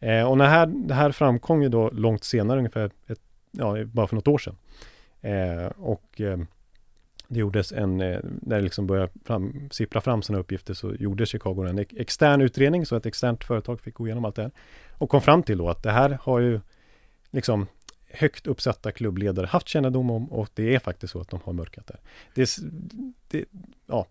Eh, 0.00 0.28
och 0.28 0.38
när 0.38 0.46
här, 0.46 0.66
det 0.66 0.94
här 0.94 1.12
framkom 1.12 1.62
ju 1.62 1.68
då 1.68 1.90
långt 1.92 2.24
senare, 2.24 2.58
ungefär 2.58 2.90
ett 3.06 3.20
ja, 3.52 3.84
bara 3.84 4.06
för 4.06 4.16
något 4.16 4.28
år 4.28 4.38
sedan. 4.38 4.56
Eh, 5.20 5.66
och 5.66 6.20
eh, 6.20 6.38
det 7.28 7.40
gjordes 7.40 7.72
en, 7.72 8.00
eh, 8.00 8.20
när 8.22 8.56
det 8.56 8.62
liksom 8.62 8.86
började 8.86 9.12
fram, 9.24 9.68
sippra 9.70 10.00
fram 10.00 10.22
sådana 10.22 10.40
uppgifter 10.40 10.74
så 10.74 10.94
gjorde 10.94 11.26
Chicago 11.26 11.66
en 11.68 11.78
extern 11.78 12.40
utredning 12.40 12.86
så 12.86 12.96
ett 12.96 13.06
externt 13.06 13.44
företag 13.44 13.80
fick 13.80 13.94
gå 13.94 14.06
igenom 14.06 14.24
allt 14.24 14.36
det 14.36 14.42
här. 14.42 14.50
Och 14.98 15.10
kom 15.10 15.20
fram 15.20 15.42
till 15.42 15.58
då 15.58 15.68
att 15.68 15.82
det 15.82 15.90
här 15.90 16.18
har 16.22 16.40
ju 16.40 16.60
liksom 17.30 17.66
högt 18.10 18.46
uppsatta 18.46 18.92
klubbledare 18.92 19.46
haft 19.46 19.68
kännedom 19.68 20.10
om 20.10 20.32
och 20.32 20.48
det 20.54 20.74
är 20.74 20.78
faktiskt 20.78 21.12
så 21.12 21.20
att 21.20 21.30
de 21.30 21.40
har 21.44 21.52
mörkat 21.52 21.86
det. 21.86 21.96
det, 22.34 22.48
det 23.28 23.44
ja, 23.86 24.06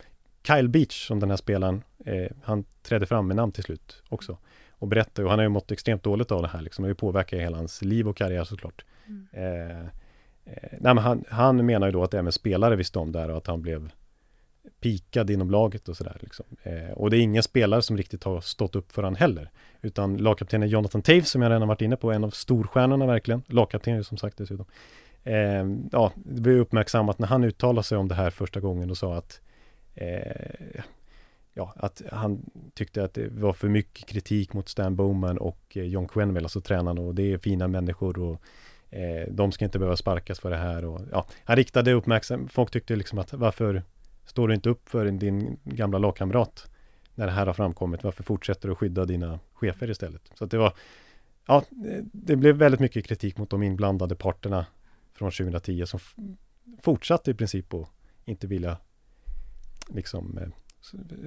Kyle 0.48 0.70
Beach 0.70 1.08
som 1.08 1.20
den 1.20 1.30
här 1.30 1.38
spelaren, 1.38 1.84
eh, 2.06 2.32
han 2.44 2.66
trädde 2.84 3.06
fram 3.06 3.28
med 3.28 3.36
namn 3.36 3.52
till 3.52 3.64
slut 3.64 4.04
också 4.10 4.38
och 4.72 4.88
berättade 4.88 5.26
och 5.26 5.30
han 5.30 5.40
har 5.40 5.44
ju 5.44 5.50
mått 5.50 5.72
extremt 5.72 6.04
dåligt 6.04 6.32
av 6.32 6.42
det 6.42 6.48
här 6.48 6.62
liksom. 6.62 6.84
Det 6.84 6.86
har 6.86 6.92
ju 6.92 6.96
påverkat 6.96 7.40
hela 7.40 7.58
hans 7.58 7.82
liv 7.82 8.08
och 8.08 8.18
karriär 8.18 8.44
såklart. 8.44 8.86
Mm. 9.08 9.28
Eh, 9.32 9.80
eh, 10.46 10.78
nej, 10.80 10.94
men 10.94 10.98
han, 10.98 11.24
han 11.30 11.66
menar 11.66 11.88
ju 11.88 11.92
då 11.92 12.04
att 12.04 12.14
även 12.14 12.32
spelare 12.32 12.76
visste 12.76 13.00
om 13.00 13.12
det 13.12 13.20
här 13.20 13.30
och 13.30 13.38
att 13.38 13.48
han 13.48 13.62
blev 13.62 13.92
pikad 14.80 15.30
inom 15.30 15.52
laget 15.52 15.90
och 15.90 15.98
sådär. 15.98 16.18
Liksom. 16.20 16.46
Eh, 16.64 16.92
och 16.92 17.10
det 17.10 17.18
är 17.18 17.22
ingen 17.22 17.44
spelare 17.44 17.82
som 17.82 17.98
riktigt 17.98 18.24
har 18.24 18.42
stått 18.42 18.76
upp 18.76 18.92
för 18.92 19.04
han 19.04 19.16
heller. 19.16 19.50
Utan 19.82 20.18
lagkaptenen 20.18 20.70
Jonathan 20.70 21.02
Taves 21.02 21.30
som 21.30 21.42
jag 21.42 21.50
redan 21.50 21.68
varit 21.68 21.82
inne 21.82 21.96
på, 21.96 22.12
en 22.12 22.24
av 22.24 22.30
storstjärnorna 22.30 23.06
verkligen. 23.06 23.44
Lagkapten 23.48 24.04
som 24.04 24.18
sagt 24.18 24.38
dessutom. 24.38 24.66
Eh, 25.24 25.66
ja, 25.92 26.12
det 26.16 26.42
blev 26.42 26.58
uppmärksammat 26.58 27.20
när 27.20 27.28
han 27.28 27.44
uttalade 27.44 27.84
sig 27.84 27.98
om 27.98 28.08
det 28.08 28.16
här 28.16 28.30
första 28.30 28.60
gången 28.60 28.90
och 28.90 28.98
sa 28.98 29.16
att 29.16 29.42
eh, 29.96 30.84
ja, 31.54 31.74
att 31.76 32.02
han 32.12 32.46
tyckte 32.74 33.04
att 33.04 33.14
det 33.14 33.28
var 33.28 33.54
för 33.54 33.70
mycket 33.70 34.06
kritik 34.06 34.54
mot 34.54 34.70
Stan 34.70 34.96
Bowman 34.96 35.38
och 35.38 35.78
eh, 35.78 35.84
John 35.84 36.08
Quenneville, 36.08 36.46
alltså 36.46 36.62
tränaren 36.62 36.98
och 36.98 37.16
det 37.16 37.34
är 37.34 37.38
fina 37.38 37.68
människor 37.68 38.20
och 38.20 38.42
eh, 38.92 39.34
de 39.34 39.52
ska 39.52 39.66
inte 39.66 39.80
behöva 39.80 39.98
sparkas 39.98 40.40
för 40.40 40.50
det 40.50 40.58
här 40.58 40.86
och 40.86 41.02
ja, 41.12 41.26
han 41.44 41.56
riktade 41.56 41.94
uppmärksamhet, 41.94 42.52
folk 42.52 42.72
tyckte 42.72 42.96
liksom 42.96 43.20
att 43.20 43.34
varför 43.34 43.84
står 44.26 44.48
du 44.48 44.54
inte 44.54 44.70
upp 44.70 44.90
för 44.90 45.06
din 45.06 45.60
gamla 45.64 45.98
lagkamrat 45.98 46.68
när 47.16 47.26
det 47.26 47.32
här 47.32 47.46
har 47.46 47.54
framkommit, 47.54 48.04
varför 48.04 48.24
fortsätter 48.24 48.68
du 48.68 48.72
att 48.72 48.78
skydda 48.78 49.06
dina 49.06 49.40
chefer 49.54 49.90
istället? 49.90 50.22
Så 50.34 50.44
att 50.44 50.52
det 50.52 50.58
var, 50.58 50.74
ja, 51.48 51.64
det 52.12 52.36
blev 52.36 52.56
väldigt 52.56 52.80
mycket 52.80 53.06
kritik 53.06 53.38
mot 53.38 53.50
de 53.50 53.64
inblandade 53.64 54.16
parterna 54.16 54.66
från 55.14 55.32
2010 55.32 55.86
som 55.86 56.00
fortsatte 56.82 57.32
i 57.32 57.34
princip 57.34 57.74
att 57.74 57.90
inte 58.26 58.48
vilja 58.48 58.78
liksom 59.88 60.38
eh, 60.38 60.48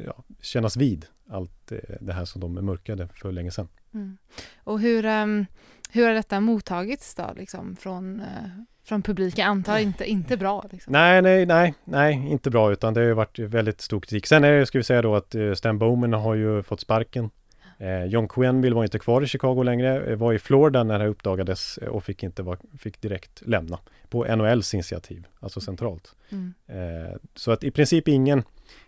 ja, 0.07 0.25
kännas 0.41 0.77
vid 0.77 1.07
allt 1.29 1.73
eh, 1.73 1.79
det 2.01 2.13
här 2.13 2.25
som 2.25 2.41
de 2.41 2.55
mörkade 2.55 3.09
för 3.15 3.33
länge 3.33 3.51
sedan. 3.51 3.69
Mm. 3.95 4.17
Och 4.65 4.81
hur, 4.81 5.05
um, 5.05 5.47
hur 5.91 6.07
har 6.07 6.15
detta 6.15 6.41
mottagits 6.41 7.15
då, 7.15 7.33
liksom, 7.37 7.77
från, 7.77 8.21
uh, 8.21 8.27
från 8.85 9.03
publiken? 9.03 9.49
Antar 9.49 9.79
inte, 9.79 10.05
inte 10.05 10.37
bra? 10.37 10.65
Liksom. 10.73 10.93
Nej, 10.93 11.23
nej, 11.23 11.47
nej, 11.47 11.75
nej, 11.85 12.15
inte 12.15 12.51
bra, 12.51 12.73
utan 12.73 12.95
det 12.95 13.01
har 13.01 13.07
ju 13.07 13.15
varit 13.15 13.39
väldigt 13.39 13.81
stor 13.81 14.01
kritik. 14.01 14.27
Sen 14.27 14.45
är 14.45 14.53
det, 14.53 14.67
ska 14.67 14.79
vi 14.79 14.85
säga 14.85 15.03
då, 15.03 15.17
att 15.17 15.35
uh, 15.35 15.55
Stan 15.55 15.79
Bowman 15.79 16.13
har 16.13 16.35
ju 16.35 16.63
fått 16.63 16.81
sparken. 16.81 17.31
Uh, 17.81 18.05
John 18.05 18.29
Quenneville 18.29 18.75
var 18.75 18.85
inte 18.85 18.99
kvar 18.99 19.23
i 19.23 19.27
Chicago 19.27 19.63
längre, 19.63 20.17
var 20.17 20.33
i 20.33 20.39
Florida 20.39 20.85
när 20.85 20.99
det 20.99 21.07
uppdagades 21.07 21.77
och 21.77 22.05
fick 22.05 22.23
inte 22.23 22.43
var, 22.43 22.59
fick 22.79 23.01
direkt 23.01 23.43
lämna 23.47 23.79
på 24.09 24.37
NHLs 24.37 24.75
initiativ, 24.75 25.27
alltså 25.41 25.61
centralt. 25.61 26.15
Mm. 26.31 26.55
så 27.35 27.53
att 27.53 27.65
i 27.65 27.71
princip 27.71 28.09
ingen 28.09 28.43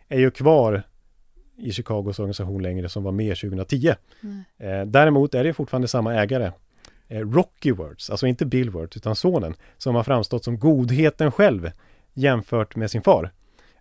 är 0.09 0.19
ju 0.19 0.31
kvar 0.31 0.83
i 1.57 1.73
Chicagos 1.73 2.19
organisation 2.19 2.63
längre 2.63 2.89
som 2.89 3.05
var 3.05 3.13
med 3.13 3.37
2010. 3.37 3.95
Mm. 4.23 4.45
Eh, 4.59 4.87
däremot 4.87 5.35
är 5.35 5.45
det 5.45 5.53
fortfarande 5.53 5.89
samma 5.89 6.15
ägare. 6.15 6.53
Eh, 7.09 7.21
Rocky 7.21 7.73
Words, 7.73 8.11
alltså 8.11 8.27
inte 8.27 8.47
Bill 8.47 8.71
Words 8.71 8.97
utan 8.97 9.17
sonen, 9.17 9.55
som 9.79 9.95
har 9.95 10.03
framstått 10.03 10.45
som 10.45 10.59
godheten 10.59 11.33
själv 11.33 11.71
jämfört 12.15 12.77
med 12.77 12.91
sin 12.91 13.03
far. 13.03 13.31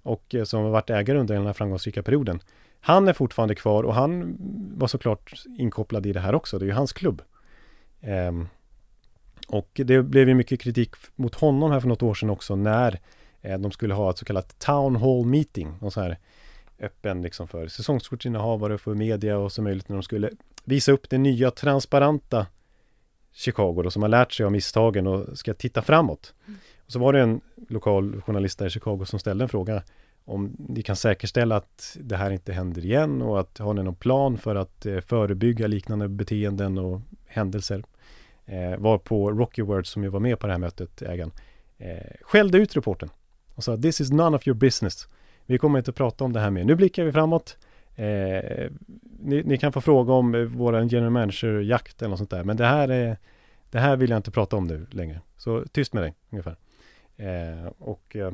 Och 0.02 0.36
eh, 0.36 0.44
som 0.44 0.64
har 0.64 0.70
varit 0.70 0.90
ägare 0.90 1.18
under 1.18 1.36
den 1.36 1.46
här 1.46 1.54
framgångsrika 1.54 2.04
perioden. 2.04 2.40
Han 2.80 3.08
är 3.08 3.14
fortfarande 3.14 3.56
kvar 3.56 3.84
och 3.84 3.94
han 3.94 4.38
var 4.78 4.88
såklart 4.88 5.34
inkopplad 5.58 6.06
i 6.06 6.14
det 6.14 6.20
här 6.20 6.36
också. 6.36 6.60
Det 6.60 6.66
är 6.66 6.68
ju 6.68 6.74
hans 6.74 6.94
klubb. 6.94 7.22
Ehm, 8.02 8.48
och 9.48 9.70
det 9.74 10.04
blev 10.04 10.30
ju 10.30 10.36
mycket 10.36 10.62
kritik 10.62 10.92
mot 11.16 11.36
honom 11.36 11.72
här 11.72 11.80
för 11.80 11.88
något 11.88 12.04
år 12.04 12.14
sedan 12.14 12.30
också 12.30 12.56
när 12.56 13.00
Eh, 13.46 13.60
de 13.60 13.72
skulle 13.72 13.94
ha 13.94 14.10
ett 14.10 14.18
så 14.18 14.26
kallat 14.26 14.60
Town 14.60 14.96
Hall 14.96 15.26
Meeting, 15.26 15.74
någon 15.82 15.92
sån 15.92 16.04
här 16.04 16.18
öppen 16.80 17.22
liksom 17.22 17.48
för 17.48 17.68
säsongskortsinnehavare, 17.68 18.78
för 18.78 18.94
media 18.94 19.38
och 19.38 19.52
så 19.52 19.62
möjligt 19.62 19.90
när 19.90 19.96
de 19.96 20.04
skulle 20.04 20.30
visa 20.64 20.92
upp 20.92 21.10
det 21.10 21.18
nya 21.18 21.52
transparenta 21.52 22.48
Chicago 23.32 23.82
då, 23.84 23.92
som 23.92 24.02
har 24.02 24.10
lärt 24.10 24.34
sig 24.34 24.46
av 24.46 24.52
misstagen 24.52 25.08
och 25.08 25.38
ska 25.38 25.54
titta 25.54 25.82
framåt. 25.82 26.34
Mm. 26.48 26.60
Och 26.86 26.92
så 26.92 27.00
var 27.00 27.14
det 27.14 27.22
en 27.22 27.42
lokal 27.70 28.22
journalist 28.22 28.60
där 28.60 28.66
i 28.66 28.70
Chicago 28.70 29.06
som 29.06 29.20
ställde 29.20 29.44
en 29.44 29.50
fråga 29.50 29.84
om 30.26 30.56
ni 30.70 30.82
kan 30.82 30.96
säkerställa 30.96 31.56
att 31.56 31.98
det 32.00 32.16
här 32.16 32.32
inte 32.32 32.54
händer 32.54 32.86
igen 32.86 33.22
och 33.22 33.40
att 33.40 33.58
har 33.58 33.74
ni 33.74 33.84
någon 33.84 33.96
plan 33.96 34.38
för 34.38 34.56
att 34.56 34.86
eh, 34.86 35.00
förebygga 35.00 35.68
liknande 35.68 36.08
beteenden 36.08 36.78
och 36.78 37.02
händelser. 37.26 37.84
Eh, 38.46 38.78
var 38.78 38.98
på 38.98 39.32
Rocky 39.32 39.62
Words 39.62 39.90
som 39.90 40.04
ju 40.04 40.10
var 40.10 40.20
med 40.20 40.40
på 40.40 40.48
det 40.48 40.54
här 40.54 40.60
mötet, 40.60 41.02
ägaren, 41.02 41.32
eh, 41.78 42.12
skällde 42.22 42.58
ut 42.58 42.76
reporten 42.76 43.10
och 43.56 43.64
sa 43.64 43.78
This 43.78 44.02
is 44.02 44.12
none 44.12 44.38
of 44.38 44.48
your 44.48 44.58
business. 44.58 45.08
Vi 45.46 45.58
kommer 45.58 45.80
inte 45.80 45.92
prata 45.92 46.24
om 46.24 46.34
det 46.34 46.40
här 46.40 46.50
mer. 46.50 46.64
Nu 46.64 46.76
blickar 46.76 47.04
vi 47.04 47.12
framåt. 47.12 47.58
Eh, 47.96 48.70
ni, 49.20 49.44
ni, 49.46 49.58
kan 49.58 49.72
få 49.72 49.82
fråga 49.82 50.14
om 50.14 50.36
eh, 50.36 50.88
general 50.88 51.10
manager-jakt 51.10 52.02
eller 52.02 52.10
något 52.10 52.18
sånt 52.18 52.30
där. 52.30 52.44
Men 52.44 52.58
det 52.58 52.66
här, 52.66 52.90
är, 52.90 53.18
det 53.72 53.80
här 53.80 53.96
vill 53.96 54.10
jag 54.10 54.18
inte 54.18 54.32
prata 54.32 54.56
om 54.56 54.68
nu 54.68 54.86
längre. 54.92 55.22
Så 55.38 55.66
tyst 55.72 55.94
med 55.94 56.04
dig, 56.04 56.14
ungefär. 56.30 56.56
Eh, 57.18 57.72
och 57.78 58.16
eh, 58.16 58.34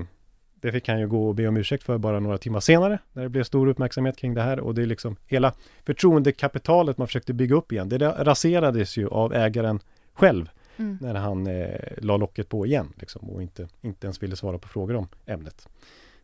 det 0.62 0.72
fick 0.72 0.88
han 0.88 1.00
ju 1.00 1.08
gå 1.08 1.28
och 1.28 1.36
be 1.36 1.48
om 1.48 1.58
ursäkt 1.58 1.84
för 1.84 1.98
bara 1.98 2.20
några 2.20 2.38
timmar 2.38 2.60
senare. 2.60 3.00
När 3.14 3.24
det 3.24 3.30
blev 3.30 3.44
stor 3.44 3.68
uppmärksamhet 3.68 4.18
kring 4.18 4.34
det 4.34 4.42
här. 4.42 4.60
Och 4.60 4.76
det 4.76 4.82
är 4.82 4.86
liksom 4.86 5.16
hela 5.28 5.54
förtroendekapitalet 5.86 6.98
man 6.98 7.08
försökte 7.08 7.34
bygga 7.34 7.56
upp 7.56 7.72
igen. 7.72 7.90
Det 7.90 7.98
raserades 7.98 8.98
ju 8.98 9.08
av 9.08 9.34
ägaren 9.34 9.80
själv 10.14 10.50
mm. 10.78 10.98
när 11.02 11.16
han 11.16 11.48
eh, 11.48 11.80
la 11.98 12.18
locket 12.18 12.50
på 12.50 12.66
igen 12.66 12.94
liksom, 12.96 13.30
och 13.30 13.42
inte, 13.42 13.68
inte 13.82 14.08
ens 14.08 14.24
ville 14.24 14.36
svara 14.36 14.58
på 14.58 14.68
frågor 14.68 14.96
om 14.96 15.08
ämnet. 15.26 15.68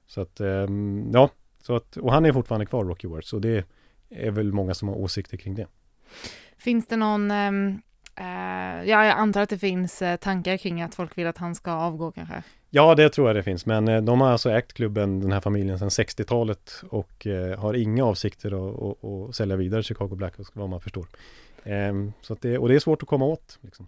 Så 0.05 0.21
att, 0.21 0.39
eh, 0.39 0.67
ja, 1.13 1.29
så 1.61 1.75
att, 1.75 1.97
och 1.97 2.13
han 2.13 2.25
är 2.25 2.33
fortfarande 2.33 2.65
kvar, 2.65 2.85
Rocky 2.85 3.07
Words, 3.07 3.33
och 3.33 3.41
det 3.41 3.65
är 4.09 4.31
väl 4.31 4.53
många 4.53 4.73
som 4.73 4.87
har 4.87 4.95
åsikter 4.95 5.37
kring 5.37 5.55
det. 5.55 5.67
Finns 6.57 6.87
det 6.87 6.97
någon, 6.97 7.31
ehm, 7.31 7.81
eh, 8.15 8.89
ja, 8.89 9.05
jag 9.05 9.17
antar 9.17 9.41
att 9.41 9.49
det 9.49 9.57
finns 9.57 10.01
eh, 10.01 10.15
tankar 10.15 10.57
kring 10.57 10.81
att 10.81 10.95
folk 10.95 11.17
vill 11.17 11.27
att 11.27 11.37
han 11.37 11.55
ska 11.55 11.71
avgå 11.71 12.11
kanske? 12.11 12.43
Ja, 12.69 12.95
det 12.95 13.09
tror 13.09 13.27
jag 13.27 13.35
det 13.35 13.43
finns, 13.43 13.65
men 13.65 13.87
eh, 13.87 14.01
de 14.01 14.21
har 14.21 14.29
alltså 14.29 14.49
ägt 14.49 14.73
klubben, 14.73 15.19
den 15.19 15.31
här 15.31 15.41
familjen, 15.41 15.79
sedan 15.79 15.89
60-talet 15.89 16.83
och 16.89 17.27
eh, 17.27 17.59
har 17.59 17.73
inga 17.73 18.05
avsikter 18.05 18.51
att, 18.51 18.83
att, 18.83 19.03
att 19.03 19.35
sälja 19.35 19.55
vidare 19.55 19.83
Chicago 19.83 20.15
Blackhawks, 20.15 20.51
vad 20.53 20.69
man 20.69 20.81
förstår. 20.81 21.07
Ehm, 21.63 22.13
så 22.21 22.37
det, 22.41 22.57
och 22.57 22.69
det 22.69 22.75
är 22.75 22.79
svårt 22.79 23.03
att 23.03 23.09
komma 23.09 23.25
åt. 23.25 23.59
Liksom. 23.61 23.87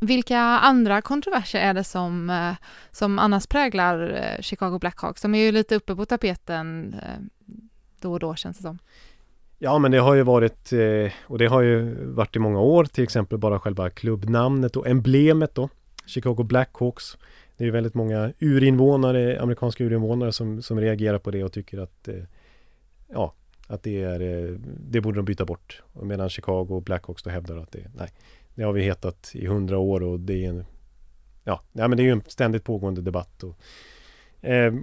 Vilka 0.00 0.38
andra 0.38 1.02
kontroverser 1.02 1.58
är 1.58 1.74
det 1.74 1.84
som, 1.84 2.30
eh, 2.30 2.52
som 2.90 3.18
annars 3.18 3.46
präglar 3.46 4.10
eh, 4.10 4.42
Chicago 4.42 4.78
Blackhawks? 4.78 5.22
De 5.22 5.34
är 5.34 5.38
ju 5.38 5.52
lite 5.52 5.74
uppe 5.74 5.96
på 5.96 6.04
tapeten 6.04 6.94
eh, 7.02 7.52
då 8.00 8.12
och 8.12 8.20
då 8.20 8.34
känns 8.34 8.56
det 8.56 8.62
som. 8.62 8.78
Ja 9.58 9.78
men 9.78 9.90
det 9.90 9.98
har 9.98 10.14
ju 10.14 10.22
varit 10.22 10.72
och 11.26 11.38
det 11.38 11.46
har 11.46 11.60
ju 11.60 12.04
varit 12.04 12.36
i 12.36 12.38
många 12.38 12.60
år 12.60 12.84
till 12.84 13.04
exempel 13.04 13.38
bara 13.38 13.58
själva 13.58 13.90
klubbnamnet 13.90 14.76
och 14.76 14.88
emblemet 14.88 15.54
då 15.54 15.68
Chicago 16.06 16.42
Blackhawks. 16.42 17.18
Det 17.56 17.64
är 17.64 17.66
ju 17.66 17.70
väldigt 17.70 17.94
många 17.94 18.32
urinvånare, 18.38 19.40
amerikanska 19.40 19.84
urinvånare 19.84 20.32
som, 20.32 20.62
som 20.62 20.80
reagerar 20.80 21.18
på 21.18 21.30
det 21.30 21.44
och 21.44 21.52
tycker 21.52 21.78
att 21.78 22.08
ja, 23.08 23.34
att 23.66 23.82
det 23.82 24.02
är 24.02 24.58
det 24.90 25.00
borde 25.00 25.18
de 25.18 25.24
byta 25.24 25.44
bort. 25.44 25.82
Medan 26.02 26.30
Chicago 26.30 26.82
Blackhawks 26.84 27.22
då 27.22 27.30
hävdar 27.30 27.56
att 27.56 27.72
det 27.72 27.90
nej, 27.94 28.08
det 28.58 28.64
har 28.64 28.72
vi 28.72 28.82
hetat 28.82 29.30
i 29.34 29.46
hundra 29.46 29.78
år 29.78 30.02
och 30.02 30.20
det 30.20 30.44
är 30.44 30.48
en 30.48 30.64
Ja, 31.44 31.62
nej, 31.72 31.88
men 31.88 31.96
det 31.96 32.02
är 32.02 32.04
ju 32.04 32.12
en 32.12 32.22
ständigt 32.26 32.64
pågående 32.64 33.00
debatt 33.00 33.42
och 33.42 33.56
eh, 34.48 34.74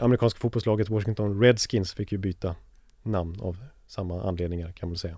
Amerikanska 0.00 0.40
fotbollslaget 0.40 0.88
Washington 0.88 1.40
Redskins 1.42 1.94
fick 1.94 2.12
ju 2.12 2.18
byta 2.18 2.54
namn 3.02 3.40
av 3.40 3.56
samma 3.86 4.22
anledningar 4.22 4.72
kan 4.72 4.88
man 4.88 4.98
säga. 4.98 5.16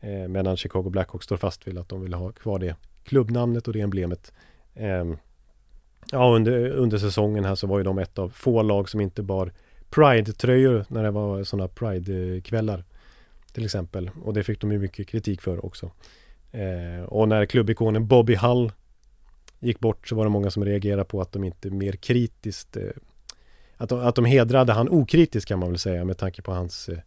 Eh, 0.00 0.28
medan 0.28 0.56
Chicago 0.56 0.90
Blackhawks 0.90 1.24
står 1.24 1.36
fast 1.36 1.66
vid 1.66 1.78
att 1.78 1.88
de 1.88 2.00
vill 2.00 2.14
ha 2.14 2.32
kvar 2.32 2.58
det 2.58 2.76
klubbnamnet 3.04 3.66
och 3.66 3.72
det 3.72 3.80
emblemet. 3.80 4.32
Eh, 4.74 5.04
ja, 6.10 6.34
under, 6.36 6.70
under 6.70 6.98
säsongen 6.98 7.44
här 7.44 7.54
så 7.54 7.66
var 7.66 7.78
ju 7.78 7.84
de 7.84 7.98
ett 7.98 8.18
av 8.18 8.28
få 8.28 8.62
lag 8.62 8.88
som 8.88 9.00
inte 9.00 9.22
bar 9.22 9.52
Pride-tröjor 9.90 10.84
när 10.88 11.02
det 11.02 11.10
var 11.10 11.44
sådana 11.44 11.68
Pride-kvällar. 11.68 12.84
Till 13.52 13.64
exempel. 13.64 14.10
Och 14.22 14.34
det 14.34 14.44
fick 14.44 14.60
de 14.60 14.72
ju 14.72 14.78
mycket 14.78 15.08
kritik 15.08 15.40
för 15.40 15.66
också. 15.66 15.90
Eh, 16.54 17.04
och 17.04 17.28
när 17.28 17.46
klubbikonen 17.46 18.06
Bobby 18.06 18.34
Hull 18.34 18.72
gick 19.60 19.80
bort 19.80 20.08
så 20.08 20.14
var 20.14 20.24
det 20.24 20.30
många 20.30 20.50
som 20.50 20.64
reagerade 20.64 21.04
på 21.04 21.20
att 21.20 21.32
de 21.32 21.44
inte 21.44 21.70
mer 21.70 21.92
kritiskt 21.92 22.76
eh, 22.76 22.82
att, 23.76 23.88
de, 23.88 24.00
att 24.00 24.14
de 24.14 24.24
hedrade 24.24 24.72
han 24.72 24.88
okritiskt 24.88 25.48
kan 25.48 25.58
man 25.58 25.68
väl 25.68 25.78
säga 25.78 26.04
med 26.04 26.18
tanke 26.18 26.42
på 26.42 26.52
hans 26.52 26.88
eh, 26.88 26.98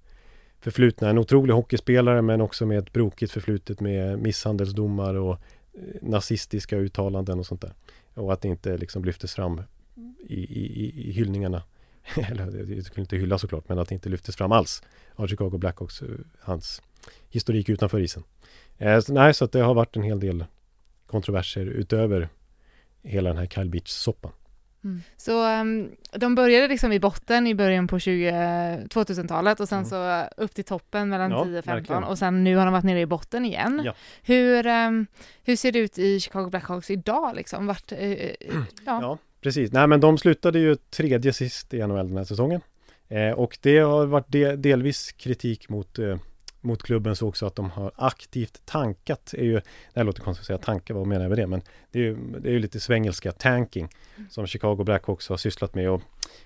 förflutna. 0.59 1.09
En 1.09 1.17
otrolig 1.17 1.53
hockeyspelare 1.53 2.21
men 2.21 2.41
också 2.41 2.65
med 2.65 2.77
ett 2.77 2.93
brokigt 2.93 3.31
förflutet 3.31 3.79
med 3.79 4.19
misshandelsdomar 4.19 5.13
och 5.13 5.33
eh, 5.33 5.79
nazistiska 6.01 6.77
uttalanden 6.77 7.39
och 7.39 7.45
sånt 7.45 7.61
där. 7.61 7.73
Och 8.13 8.33
att 8.33 8.41
det 8.41 8.47
inte 8.47 8.77
liksom 8.77 9.05
lyftes 9.05 9.33
fram 9.33 9.61
i, 10.27 10.39
i, 10.39 11.09
i 11.09 11.11
hyllningarna. 11.11 11.63
Eller 12.15 12.45
det 12.75 12.83
skulle 12.83 13.01
inte 13.01 13.17
hylla 13.17 13.37
såklart, 13.37 13.69
men 13.69 13.79
att 13.79 13.89
det 13.89 13.95
inte 13.95 14.09
lyftes 14.09 14.35
fram 14.35 14.51
alls 14.51 14.83
av 15.15 15.27
Chicago 15.27 15.57
Blackhawks, 15.57 16.01
eh, 16.01 16.07
hans 16.39 16.81
historik 17.29 17.69
utanför 17.69 17.99
isen. 17.99 18.23
Eh, 18.77 18.99
så, 18.99 19.13
nej, 19.13 19.33
så 19.33 19.45
det 19.45 19.59
har 19.59 19.73
varit 19.73 19.95
en 19.95 20.03
hel 20.03 20.19
del 20.19 20.45
kontroverser 21.07 21.65
utöver 21.65 22.29
hela 23.03 23.29
den 23.29 23.37
här 23.37 23.45
Kyle 23.45 23.69
Beach-soppan. 23.69 24.31
Mm. 24.83 25.01
Så 25.17 25.59
um, 25.59 25.91
de 26.11 26.35
började 26.35 26.67
liksom 26.67 26.91
i 26.91 26.99
botten 26.99 27.47
i 27.47 27.55
början 27.55 27.87
på 27.87 27.97
2000-talet 27.97 29.59
och 29.59 29.69
sen 29.69 29.77
mm. 29.77 29.89
så 29.89 30.27
upp 30.37 30.53
till 30.53 30.63
toppen 30.63 31.09
mellan 31.09 31.31
ja, 31.31 31.45
10 31.45 31.59
och 31.59 31.65
15 31.65 32.03
och 32.03 32.17
sen 32.17 32.43
nu 32.43 32.55
har 32.55 32.65
de 32.65 32.73
varit 32.73 32.83
nere 32.83 32.99
i 32.99 33.05
botten 33.05 33.45
igen. 33.45 33.81
Ja. 33.85 33.93
Hur, 34.21 34.67
um, 34.67 35.07
hur 35.43 35.55
ser 35.55 35.71
det 35.71 35.79
ut 35.79 35.97
i 35.97 36.19
Chicago 36.19 36.49
Blackhawks 36.49 36.91
idag 36.91 37.35
liksom? 37.35 37.67
Vart, 37.67 37.91
uh, 37.91 37.99
ja. 37.99 38.27
ja. 38.85 39.17
precis. 39.41 39.71
Nej 39.71 39.87
men 39.87 39.99
de 39.99 40.17
slutade 40.17 40.59
ju 40.59 40.75
tredje 40.75 41.33
sist 41.33 41.73
i 41.73 41.87
NHL 41.87 42.07
den 42.07 42.17
här 42.17 42.23
säsongen. 42.23 42.61
Eh, 43.09 43.31
och 43.31 43.57
det 43.61 43.79
har 43.79 44.05
varit 44.05 44.27
de, 44.27 44.55
delvis 44.55 45.11
kritik 45.11 45.69
mot 45.69 45.99
eh, 45.99 46.17
mot 46.61 46.83
klubben 46.83 47.15
så 47.15 47.27
också 47.27 47.45
att 47.45 47.55
de 47.55 47.69
har 47.69 47.91
aktivt 47.95 48.61
tankat, 48.65 49.33
är 49.33 49.43
ju, 49.43 49.53
det 49.53 49.63
här 49.95 50.03
låter 50.03 50.21
konstigt 50.21 50.43
att 50.43 50.47
säga 50.47 50.57
tanka, 50.57 50.93
vad 50.93 51.07
menar 51.07 51.21
jag 51.21 51.29
med 51.29 51.37
det? 51.37 51.47
Men 51.47 51.61
det 51.91 51.99
är 51.99 52.03
ju, 52.03 52.15
det 52.39 52.49
är 52.49 52.53
ju 52.53 52.59
lite 52.59 52.79
svengelska, 52.79 53.31
tanking, 53.31 53.89
som 54.29 54.47
Chicago 54.47 54.83
Blackhawks 54.83 55.29
har 55.29 55.37
sysslat 55.37 55.75
med 55.75 55.89
och 55.89 56.01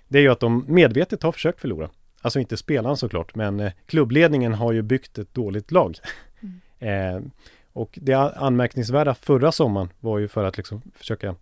det 0.08 0.18
är 0.18 0.22
ju 0.22 0.30
att 0.30 0.40
de 0.40 0.66
medvetet 0.68 1.24
har 1.24 1.32
försökt 1.32 1.62
förlora. 1.62 1.90
Alltså 2.22 2.40
inte 2.40 2.58
spelaren 2.58 2.98
såklart, 2.98 3.36
men 3.36 3.60
eh, 3.60 3.72
klubbledningen 3.86 4.54
har 4.54 4.72
ju 4.72 4.82
byggt 4.82 5.18
ett 5.18 5.34
dåligt 5.34 5.72
lag. 5.72 5.98
Mm. 6.40 6.62
eh, 7.24 7.32
och 7.74 8.00
det 8.02 8.14
anmärkningsvärda 8.14 9.14
förra 9.14 9.52
sommaren 9.52 9.90
var 10.00 10.20
ju 10.20 10.28
för 10.28 10.44
att 10.44 10.58
liksom 10.58 10.82
försöka 10.96 11.36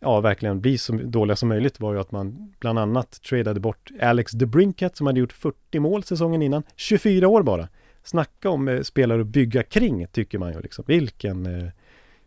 ja, 0.00 0.20
verkligen 0.20 0.60
bli 0.60 0.78
så 0.78 0.92
dåliga 0.92 1.36
som 1.36 1.48
möjligt 1.48 1.80
var 1.80 1.92
ju 1.92 2.00
att 2.00 2.12
man 2.12 2.54
bland 2.60 2.78
annat 2.78 3.22
tradade 3.22 3.60
bort 3.60 3.90
Alex 4.00 4.32
DeBrinket 4.32 4.96
som 4.96 5.06
hade 5.06 5.20
gjort 5.20 5.32
40 5.32 5.80
mål 5.80 6.04
säsongen 6.04 6.42
innan, 6.42 6.62
24 6.76 7.28
år 7.28 7.42
bara. 7.42 7.68
Snacka 8.02 8.50
om 8.50 8.68
eh, 8.68 8.82
spelare 8.82 9.20
att 9.20 9.26
bygga 9.26 9.62
kring, 9.62 10.06
tycker 10.06 10.38
man 10.38 10.52
ju 10.52 10.60
liksom. 10.60 10.84
Vilken, 10.86 11.46
eh, 11.46 11.70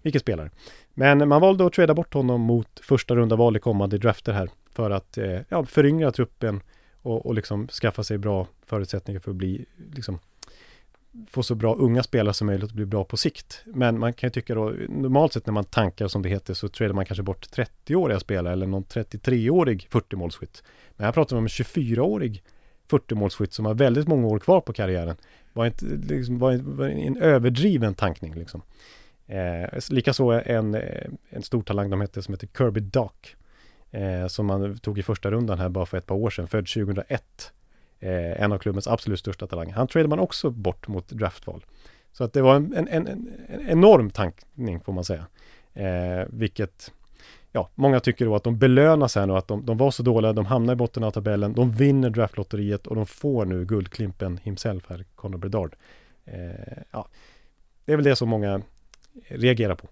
vilken 0.02 0.20
spelare. 0.20 0.50
Men 0.94 1.28
man 1.28 1.42
valde 1.42 1.66
att 1.66 1.74
trada 1.74 1.94
bort 1.94 2.14
honom 2.14 2.42
mot 2.42 2.80
första 2.84 3.16
runda 3.16 3.36
val 3.36 3.58
i 3.58 3.60
kommande 3.60 3.98
drafter 3.98 4.34
här 4.34 4.50
för 4.72 4.92
att 4.92 5.18
eh, 5.18 5.40
ja, 5.50 5.66
föryngra 5.66 6.12
truppen 6.12 6.62
och, 7.02 7.26
och 7.26 7.34
liksom 7.34 7.68
skaffa 7.68 8.04
sig 8.04 8.18
bra 8.18 8.48
förutsättningar 8.66 9.20
för 9.20 9.32
att 9.32 9.38
bli 9.38 9.66
liksom 9.94 10.20
få 11.28 11.44
så 11.44 11.56
bra 11.56 11.76
unga 11.76 12.04
spelare 12.04 12.34
som 12.34 12.48
möjligt 12.48 12.70
och 12.70 12.76
bli 12.76 12.86
bra 12.86 13.04
på 13.04 13.18
sikt. 13.18 13.62
Men 13.66 14.00
man 14.00 14.14
kan 14.14 14.28
ju 14.28 14.32
tycka 14.32 14.56
då, 14.56 14.74
normalt 14.90 15.34
sett 15.34 15.46
när 15.46 15.54
man 15.54 15.64
tankar 15.64 16.08
som 16.08 16.22
det 16.22 16.30
heter 16.30 16.54
så 16.54 16.70
tradar 16.70 16.94
man 16.94 17.06
kanske 17.06 17.24
bort 17.24 17.48
30-åriga 17.56 18.20
spelare 18.20 18.54
eller 18.54 18.68
någon 18.68 18.84
33-årig 18.84 19.88
40-målsskytt. 19.92 20.64
Men 20.98 21.06
här 21.06 21.12
pratar 21.12 21.36
vi 21.36 21.38
om 21.38 21.46
en 21.46 21.48
24-årig 21.48 22.44
40-målsskytt 22.90 23.52
som 23.52 23.66
har 23.66 23.74
väldigt 23.74 24.08
många 24.08 24.28
år 24.28 24.40
kvar 24.40 24.62
på 24.62 24.74
karriären. 24.74 25.16
Var, 25.54 25.66
inte, 25.66 25.86
liksom, 25.86 26.40
var, 26.40 26.58
var 26.58 26.88
en 26.88 27.18
överdriven 27.18 27.96
tankning 27.96 28.36
liksom. 28.36 28.62
Eh, 29.28 29.80
Likaså 29.90 30.42
en, 30.46 30.76
eh, 30.76 31.10
en 31.30 31.44
stor 31.44 31.62
talang 31.62 31.90
de 31.90 32.02
hette 32.02 32.22
som 32.22 32.34
heter 32.34 32.48
Kirby 32.58 32.80
Dock. 32.80 33.36
Eh, 33.92 34.28
som 34.28 34.46
man 34.46 34.78
tog 34.78 35.00
i 35.00 35.04
första 35.04 35.32
rundan 35.32 35.60
här 35.60 35.70
bara 35.70 35.86
för 35.86 35.98
ett 35.98 36.06
par 36.06 36.16
år 36.16 36.30
sedan, 36.30 36.48
född 36.48 36.68
2001. 36.68 37.54
Eh, 38.00 38.42
en 38.42 38.52
av 38.52 38.58
klubbens 38.58 38.88
absolut 38.88 39.20
största 39.20 39.48
talanger. 39.48 39.74
Han 39.74 39.88
tradade 39.88 40.10
man 40.10 40.20
också 40.20 40.50
bort 40.50 40.88
mot 40.88 41.10
draftval. 41.10 41.66
Så 42.12 42.24
att 42.24 42.34
det 42.34 42.42
var 42.42 42.56
en, 42.56 42.74
en, 42.74 42.88
en, 42.88 43.08
en 43.08 43.70
enorm 43.70 44.10
tankning 44.10 44.80
får 44.80 44.94
man 44.94 45.04
säga. 45.04 45.26
Eh, 45.74 46.28
vilket 46.30 46.92
ja, 47.52 47.70
många 47.76 48.00
tycker 48.00 48.26
då 48.26 48.36
att 48.36 48.44
de 48.44 48.58
belönas 48.58 49.16
här 49.16 49.26
nu, 49.26 49.34
att 49.34 49.48
de, 49.48 49.66
de 49.66 49.78
var 49.78 49.92
så 49.92 50.04
dåliga, 50.04 50.34
de 50.34 50.46
hamnar 50.46 50.74
i 50.74 50.76
botten 50.76 51.04
av 51.04 51.12
tabellen, 51.12 51.54
de 51.54 51.72
vinner 51.72 52.10
draftlotteriet 52.10 52.88
och 52.88 52.96
de 52.96 53.06
får 53.06 53.46
nu 53.46 53.66
guldklimpen 53.66 54.40
himself 54.44 54.90
här, 54.90 55.06
Conor 55.16 55.38
Bedard. 55.38 55.76
Eh, 56.26 56.84
ja, 56.92 57.08
det 57.86 57.92
är 57.92 57.96
väl 57.96 58.06
det 58.06 58.16
som 58.16 58.30
många 58.30 58.62
reagerar 59.28 59.76
på. 59.76 59.88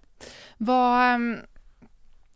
Vad, 0.58 1.14
ehm, 1.14 1.36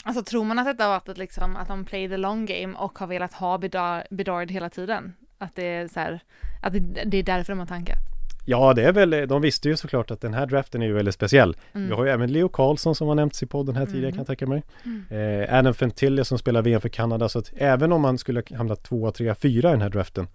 alltså 0.05 0.23
tror 0.25 0.45
man 0.45 0.59
att 0.59 0.67
detta 0.67 0.85
har 0.85 0.91
varit 0.91 1.19
liksom, 1.19 1.57
att 1.57 1.69
de 1.69 1.85
play 1.85 2.09
the 2.09 2.17
long 2.17 2.47
game 2.47 2.75
och 2.79 2.99
har 2.99 3.07
velat 3.07 3.33
ha 3.33 3.59
Bedard, 3.59 4.03
Bedard 4.11 4.51
hela 4.51 4.71
tiden? 4.71 5.15
Att 5.43 5.55
det 5.55 5.65
är 5.65 5.89
så 5.89 6.01
här, 6.01 6.21
att 6.63 6.73
det, 6.73 6.81
det 6.81 7.17
är 7.17 7.23
därför 7.23 7.53
de 7.53 7.59
har 7.59 7.67
tankat? 7.67 7.99
Ja, 8.45 8.75
det 8.75 8.83
är 8.83 8.93
väl, 8.93 9.29
de 9.29 9.43
visste 9.43 9.69
ju 9.69 9.77
såklart 9.77 10.11
att 10.11 10.21
den 10.21 10.35
här 10.35 10.47
draften 10.47 10.83
är 10.83 10.87
ju 10.87 10.93
väldigt 10.93 11.15
speciell. 11.15 11.57
Mm. 11.73 11.89
Vi 11.89 11.95
har 11.95 12.05
ju 12.05 12.11
även 12.11 12.33
Leo 12.33 12.49
Karlsson 12.49 12.95
som 12.95 13.09
har 13.09 13.15
nämnts 13.15 13.43
i 13.43 13.47
podden 13.47 13.77
här 13.77 13.87
tidigare 13.87 14.07
mm. 14.07 14.13
kan 14.13 14.19
jag 14.19 14.27
tänka 14.27 14.47
mig. 14.47 14.63
Mm. 14.85 15.43
Eh, 15.43 15.59
Adam 15.59 15.75
Fentille 15.75 16.25
som 16.25 16.39
spelar 16.39 16.63
VM 16.63 16.81
för 16.81 16.89
Kanada, 16.89 17.29
så 17.29 17.39
att 17.39 17.53
även 17.57 17.93
om 17.93 18.01
man 18.01 18.19
skulle 18.19 18.43
hamna 18.57 18.77
tvåa, 18.77 19.13
trea, 19.13 19.35
fyra 19.35 19.69
i 19.69 19.73
den 19.73 19.83
här 19.83 19.89
draften, 19.89 20.27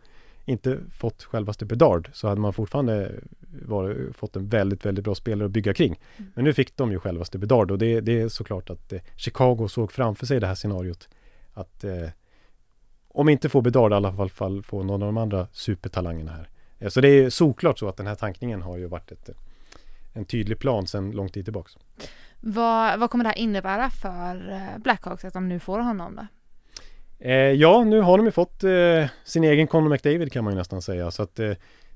inte 0.45 0.79
fått 0.91 1.23
självaste 1.23 1.65
Bedard, 1.65 2.09
så 2.13 2.27
hade 2.27 2.41
man 2.41 2.53
fortfarande 2.53 3.11
var, 3.65 4.13
fått 4.13 4.35
en 4.35 4.49
väldigt, 4.49 4.85
väldigt 4.85 5.05
bra 5.05 5.15
spelare 5.15 5.45
att 5.45 5.51
bygga 5.51 5.73
kring. 5.73 5.99
Mm. 6.17 6.31
Men 6.35 6.43
nu 6.43 6.53
fick 6.53 6.77
de 6.77 6.91
ju 6.91 6.99
självaste 6.99 7.37
Bedard 7.37 7.71
och 7.71 7.77
det, 7.77 8.01
det 8.01 8.21
är 8.21 8.27
såklart 8.27 8.69
att 8.69 8.93
eh, 8.93 8.99
Chicago 9.15 9.67
såg 9.67 9.91
framför 9.91 10.25
sig 10.25 10.39
det 10.39 10.47
här 10.47 10.55
scenariot. 10.55 11.09
Att 11.53 11.83
eh, 11.83 12.09
om 13.17 13.29
inte 13.29 13.49
få 13.49 13.61
Bedard 13.61 13.91
i 13.91 13.95
alla 13.95 14.29
fall 14.29 14.63
få 14.63 14.83
någon 14.83 15.03
av 15.03 15.07
de 15.07 15.17
andra 15.17 15.47
supertalangerna 15.51 16.31
här. 16.31 16.49
Eh, 16.79 16.89
så 16.89 17.01
det 17.01 17.07
är 17.07 17.29
såklart 17.29 17.79
så 17.79 17.89
att 17.89 17.97
den 17.97 18.07
här 18.07 18.15
tankningen 18.15 18.61
har 18.61 18.77
ju 18.77 18.87
varit 18.87 19.11
ett, 19.11 19.29
en 20.13 20.25
tydlig 20.25 20.59
plan 20.59 20.87
sedan 20.87 21.11
lång 21.11 21.29
tid 21.29 21.45
tillbaks. 21.45 21.77
Vad, 22.39 22.99
vad 22.99 23.09
kommer 23.09 23.23
det 23.23 23.29
här 23.29 23.37
innebära 23.37 23.89
för 23.89 24.51
eh, 24.51 24.81
Blackhawks 24.81 25.25
att 25.25 25.33
de 25.33 25.49
nu 25.49 25.59
får 25.59 25.79
honom 25.79 26.15
då? 26.15 26.27
Eh, 27.19 27.33
ja, 27.33 27.83
nu 27.83 28.01
har 28.01 28.17
de 28.17 28.25
ju 28.25 28.31
fått 28.31 28.63
eh, 28.63 29.05
sin 29.23 29.43
egen 29.43 29.67
Conor 29.67 29.89
McDavid 29.89 30.31
kan 30.31 30.43
man 30.43 30.53
ju 30.53 30.57
nästan 30.57 30.81
säga. 30.81 31.11
Så 31.11 31.23
att 31.23 31.39
eh, 31.39 31.51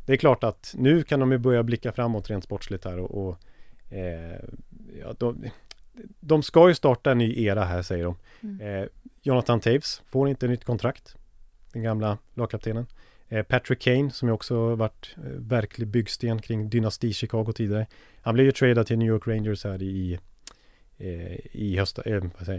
det 0.06 0.14
är 0.14 0.18
klart 0.18 0.44
att 0.44 0.76
nu 0.78 1.04
kan 1.04 1.20
de 1.20 1.32
ju 1.32 1.38
börja 1.38 1.64
blicka 1.64 1.92
framåt 1.92 2.30
rent 2.30 2.44
sportsligt 2.44 2.86
här 2.86 3.00
och, 3.00 3.28
och 3.28 3.38
eh, 3.96 4.40
ja, 5.02 5.14
de, 5.18 5.46
de, 6.20 6.44
ska 6.44 6.68
ju 6.68 6.76
starta 6.76 7.12
en 7.12 7.18
ny 7.18 7.46
era 7.46 7.64
här 7.64 7.82
säger 7.82 8.04
de. 8.04 8.16
Mm. 8.44 8.90
Jonathan 9.24 9.60
Taves 9.60 10.02
får 10.06 10.30
inte 10.30 10.48
nytt 10.48 10.64
kontrakt. 10.64 11.16
Den 11.74 11.84
gamla 11.84 12.18
lagkaptenen. 12.34 12.86
Eh, 13.30 13.44
Patrick 13.44 13.80
Kane 13.80 14.12
som 14.12 14.28
ju 14.28 14.34
också 14.34 14.76
varit 14.76 15.16
eh, 15.18 15.24
verklig 15.24 15.88
byggsten 15.88 16.42
kring 16.42 16.70
dynasti 16.70 17.14
Chicago 17.14 17.54
tidigare. 17.56 17.88
Han 18.22 18.34
blev 18.34 18.46
ju 18.46 18.52
tradad 18.52 18.88
till 18.88 18.98
New 18.98 19.08
York 19.08 19.28
Rangers 19.28 19.64
här 19.64 19.82
i, 19.82 20.20
i, 20.98 21.74
eh, 21.76 21.80
höst, 21.80 22.00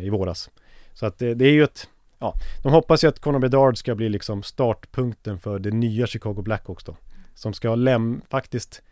i 0.00 0.10
våras. 0.10 0.50
Så 0.92 1.06
att 1.06 1.18
det, 1.18 1.34
det, 1.34 1.44
är 1.44 1.52
ju 1.52 1.64
ett, 1.64 1.88
ja, 2.18 2.34
de 2.62 2.72
hoppas 2.72 3.04
ju 3.04 3.08
att 3.08 3.20
Conor 3.20 3.38
Bedard 3.38 3.78
ska 3.78 3.94
bli 3.94 4.08
liksom 4.08 4.42
startpunkten 4.42 5.38
för 5.38 5.58
det 5.58 5.70
nya 5.70 6.06
Chicago 6.06 6.42
Blackhawks 6.42 6.84
då. 6.84 6.96
Som 7.34 7.54
ska 7.54 7.74
läm 7.74 8.20
faktiskt, 8.30 8.82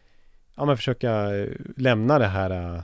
ja 0.56 0.64
men 0.64 0.76
försöka 0.76 1.30
lämna 1.76 2.18
det 2.18 2.26
här 2.26 2.82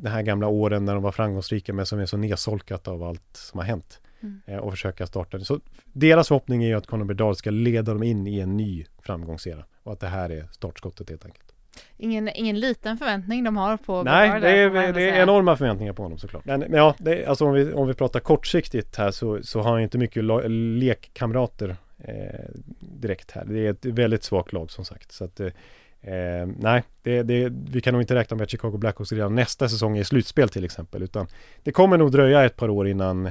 de 0.00 0.08
här 0.08 0.22
gamla 0.22 0.46
åren 0.46 0.84
när 0.84 0.94
de 0.94 1.02
var 1.02 1.12
framgångsrika 1.12 1.72
men 1.72 1.86
som 1.86 1.98
är 1.98 2.06
så 2.06 2.16
nedsolkat 2.16 2.88
av 2.88 3.02
allt 3.02 3.36
som 3.36 3.58
har 3.58 3.66
hänt. 3.66 4.00
Mm. 4.22 4.40
Eh, 4.46 4.56
och 4.56 4.72
försöka 4.72 5.06
starta 5.06 5.38
det. 5.38 5.44
Så 5.44 5.60
deras 5.92 6.28
förhoppning 6.28 6.64
är 6.64 6.68
ju 6.68 6.74
att 6.74 6.86
Conor 6.86 7.04
Bedard 7.04 7.36
ska 7.36 7.50
leda 7.50 7.92
dem 7.92 8.02
in 8.02 8.26
i 8.26 8.40
en 8.40 8.56
ny 8.56 8.86
framgångsera 9.02 9.64
och 9.82 9.92
att 9.92 10.00
det 10.00 10.06
här 10.06 10.30
är 10.30 10.48
startskottet 10.52 11.10
helt 11.10 11.24
enkelt. 11.24 11.44
Ingen, 11.96 12.28
ingen 12.28 12.60
liten 12.60 12.98
förväntning 12.98 13.44
de 13.44 13.56
har 13.56 13.76
på 13.76 14.02
Nej, 14.02 14.28
Bedard, 14.28 14.42
det 14.42 14.50
är, 14.50 14.92
det 14.92 15.10
är 15.10 15.22
enorma 15.22 15.56
förväntningar 15.56 15.92
på 15.92 16.02
honom 16.02 16.18
såklart. 16.18 16.44
Men, 16.44 16.60
men 16.60 16.72
ja, 16.72 16.94
det, 16.98 17.26
alltså 17.26 17.46
om 17.46 17.52
vi, 17.52 17.72
om 17.72 17.88
vi 17.88 17.94
pratar 17.94 18.20
kortsiktigt 18.20 18.96
här 18.96 19.10
så, 19.10 19.42
så 19.42 19.60
har 19.60 19.70
han 19.72 19.80
inte 19.80 19.98
mycket 19.98 20.24
lekkamrater 20.50 21.76
eh, 21.98 22.14
direkt 22.78 23.30
här. 23.30 23.44
Det 23.44 23.66
är 23.66 23.70
ett 23.70 23.84
väldigt 23.84 24.22
svagt 24.22 24.52
lag 24.52 24.70
som 24.70 24.84
sagt. 24.84 25.12
Så 25.12 25.24
att, 25.24 25.40
eh, 25.40 25.48
Eh, 26.02 26.48
nej, 26.58 26.82
det, 27.02 27.22
det, 27.22 27.52
vi 27.70 27.80
kan 27.80 27.92
nog 27.92 28.02
inte 28.02 28.14
räkna 28.14 28.36
med 28.36 28.44
att 28.44 28.50
Chicago 28.50 28.78
Blackhawks 28.78 29.12
redan 29.12 29.34
nästa 29.34 29.68
säsong 29.68 29.98
är 29.98 30.04
slutspel 30.04 30.48
till 30.48 30.64
exempel. 30.64 31.02
Utan 31.02 31.26
det 31.62 31.72
kommer 31.72 31.98
nog 31.98 32.12
dröja 32.12 32.44
ett 32.44 32.56
par 32.56 32.68
år 32.68 32.88
innan, 32.88 33.30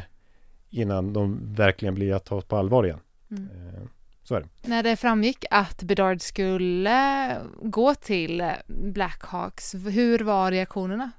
innan 0.69 1.13
de 1.13 1.53
verkligen 1.55 1.95
blir 1.95 2.13
att 2.13 2.25
tas 2.25 2.45
på 2.45 2.57
allvar 2.57 2.83
igen. 2.83 2.99
Mm. 3.31 3.43
Eh, 3.43 3.81
så 4.23 4.35
är 4.35 4.39
det. 4.39 4.69
När 4.69 4.83
det 4.83 4.95
framgick 4.95 5.45
att 5.51 5.83
Bedard 5.83 6.21
skulle 6.21 7.37
gå 7.61 7.95
till 7.95 8.51
Blackhawks, 8.67 9.75
hur 9.75 10.19
var 10.19 10.51
reaktionerna? 10.51 11.11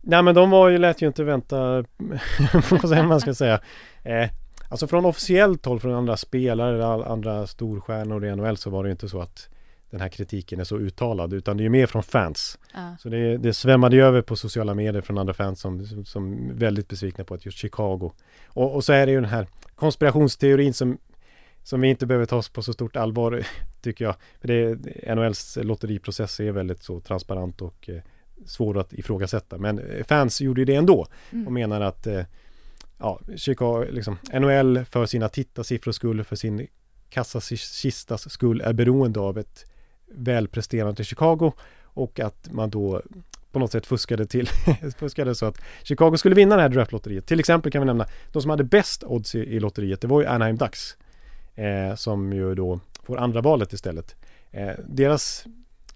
Nej 0.00 0.22
men 0.22 0.34
de 0.34 0.50
var 0.50 0.68
ju, 0.68 0.78
lät 0.78 1.02
ju 1.02 1.06
inte 1.06 1.24
vänta 1.24 1.84
sig 2.88 3.02
man 3.02 3.20
ska 3.20 3.34
säga. 3.34 3.60
Eh, 4.02 4.30
alltså 4.68 4.86
från 4.86 5.04
officiellt 5.04 5.64
håll 5.64 5.80
från 5.80 5.94
andra 5.94 6.16
spelare, 6.16 7.06
andra 7.06 7.46
storstjärnor 7.46 8.24
i 8.24 8.36
NHL 8.36 8.56
så 8.56 8.70
var 8.70 8.82
det 8.82 8.88
ju 8.88 8.92
inte 8.92 9.08
så 9.08 9.20
att 9.20 9.48
den 9.90 10.00
här 10.00 10.08
kritiken 10.08 10.60
är 10.60 10.64
så 10.64 10.78
uttalad 10.78 11.32
utan 11.32 11.56
det 11.56 11.64
är 11.64 11.68
mer 11.68 11.86
från 11.86 12.02
fans. 12.02 12.58
Ja. 12.74 12.96
Så 13.00 13.08
det, 13.08 13.36
det 13.36 13.54
svämmade 13.54 13.96
över 13.96 14.22
på 14.22 14.36
sociala 14.36 14.74
medier 14.74 15.02
från 15.02 15.18
andra 15.18 15.34
fans 15.34 15.60
som, 15.60 16.04
som, 16.04 16.50
väldigt 16.58 16.88
besvikna 16.88 17.24
på 17.24 17.34
att 17.34 17.46
just 17.46 17.58
Chicago. 17.58 18.12
Och, 18.46 18.74
och, 18.74 18.84
så 18.84 18.92
är 18.92 19.06
det 19.06 19.12
ju 19.12 19.20
den 19.20 19.30
här 19.30 19.46
konspirationsteorin 19.74 20.74
som, 20.74 20.98
som 21.62 21.80
vi 21.80 21.88
inte 21.88 22.06
behöver 22.06 22.26
ta 22.26 22.42
på 22.52 22.62
så 22.62 22.72
stort 22.72 22.96
allvar 22.96 23.46
tycker 23.82 24.04
jag. 24.04 24.14
För 24.40 24.48
det, 24.48 24.78
NHLs 25.14 25.58
lotteriprocess 25.62 26.40
är 26.40 26.52
väldigt 26.52 26.82
så 26.82 27.00
transparent 27.00 27.62
och 27.62 27.88
eh, 27.88 28.02
svår 28.46 28.78
att 28.78 28.92
ifrågasätta. 28.92 29.58
Men 29.58 29.78
eh, 29.78 30.04
fans 30.04 30.40
gjorde 30.40 30.60
ju 30.60 30.64
det 30.64 30.74
ändå 30.74 31.06
Mm. 31.30 31.46
och 31.46 31.52
menar 31.52 31.80
att 31.80 32.06
eh, 32.06 32.22
ja, 32.98 33.20
Chicago, 33.36 33.86
liksom, 33.90 34.18
NHL 34.32 34.84
för 34.84 35.06
sina 35.06 35.28
tittarsiffrors 35.28 35.96
skull, 35.96 36.24
för 36.24 36.36
sin 36.36 36.66
kassakistas 37.10 38.30
skull 38.30 38.60
är 38.60 38.72
beroende 38.72 39.20
av 39.20 39.38
ett 39.38 39.69
välpresterande 40.10 41.04
Chicago 41.04 41.52
och 41.82 42.20
att 42.20 42.48
man 42.52 42.70
då 42.70 43.02
på 43.52 43.58
något 43.58 43.72
sätt 43.72 43.86
fuskade 43.86 44.26
till, 44.26 44.48
fuskade 44.98 45.34
så 45.34 45.46
att 45.46 45.60
Chicago 45.82 46.16
skulle 46.16 46.34
vinna 46.34 46.56
det 46.56 46.62
här 46.62 46.68
draftlotteriet. 46.68 47.26
Till 47.26 47.40
exempel 47.40 47.72
kan 47.72 47.82
vi 47.82 47.86
nämna, 47.86 48.06
de 48.32 48.42
som 48.42 48.50
hade 48.50 48.64
bäst 48.64 49.04
odds 49.04 49.34
i, 49.34 49.38
i 49.38 49.60
lotteriet, 49.60 50.00
det 50.00 50.06
var 50.06 50.20
ju 50.20 50.26
Anaheim 50.26 50.56
Ducks. 50.56 50.96
Eh, 51.54 51.94
som 51.94 52.32
ju 52.32 52.54
då 52.54 52.80
får 53.02 53.18
andra 53.18 53.40
valet 53.40 53.72
istället. 53.72 54.16
Eh, 54.50 54.72
deras 54.88 55.46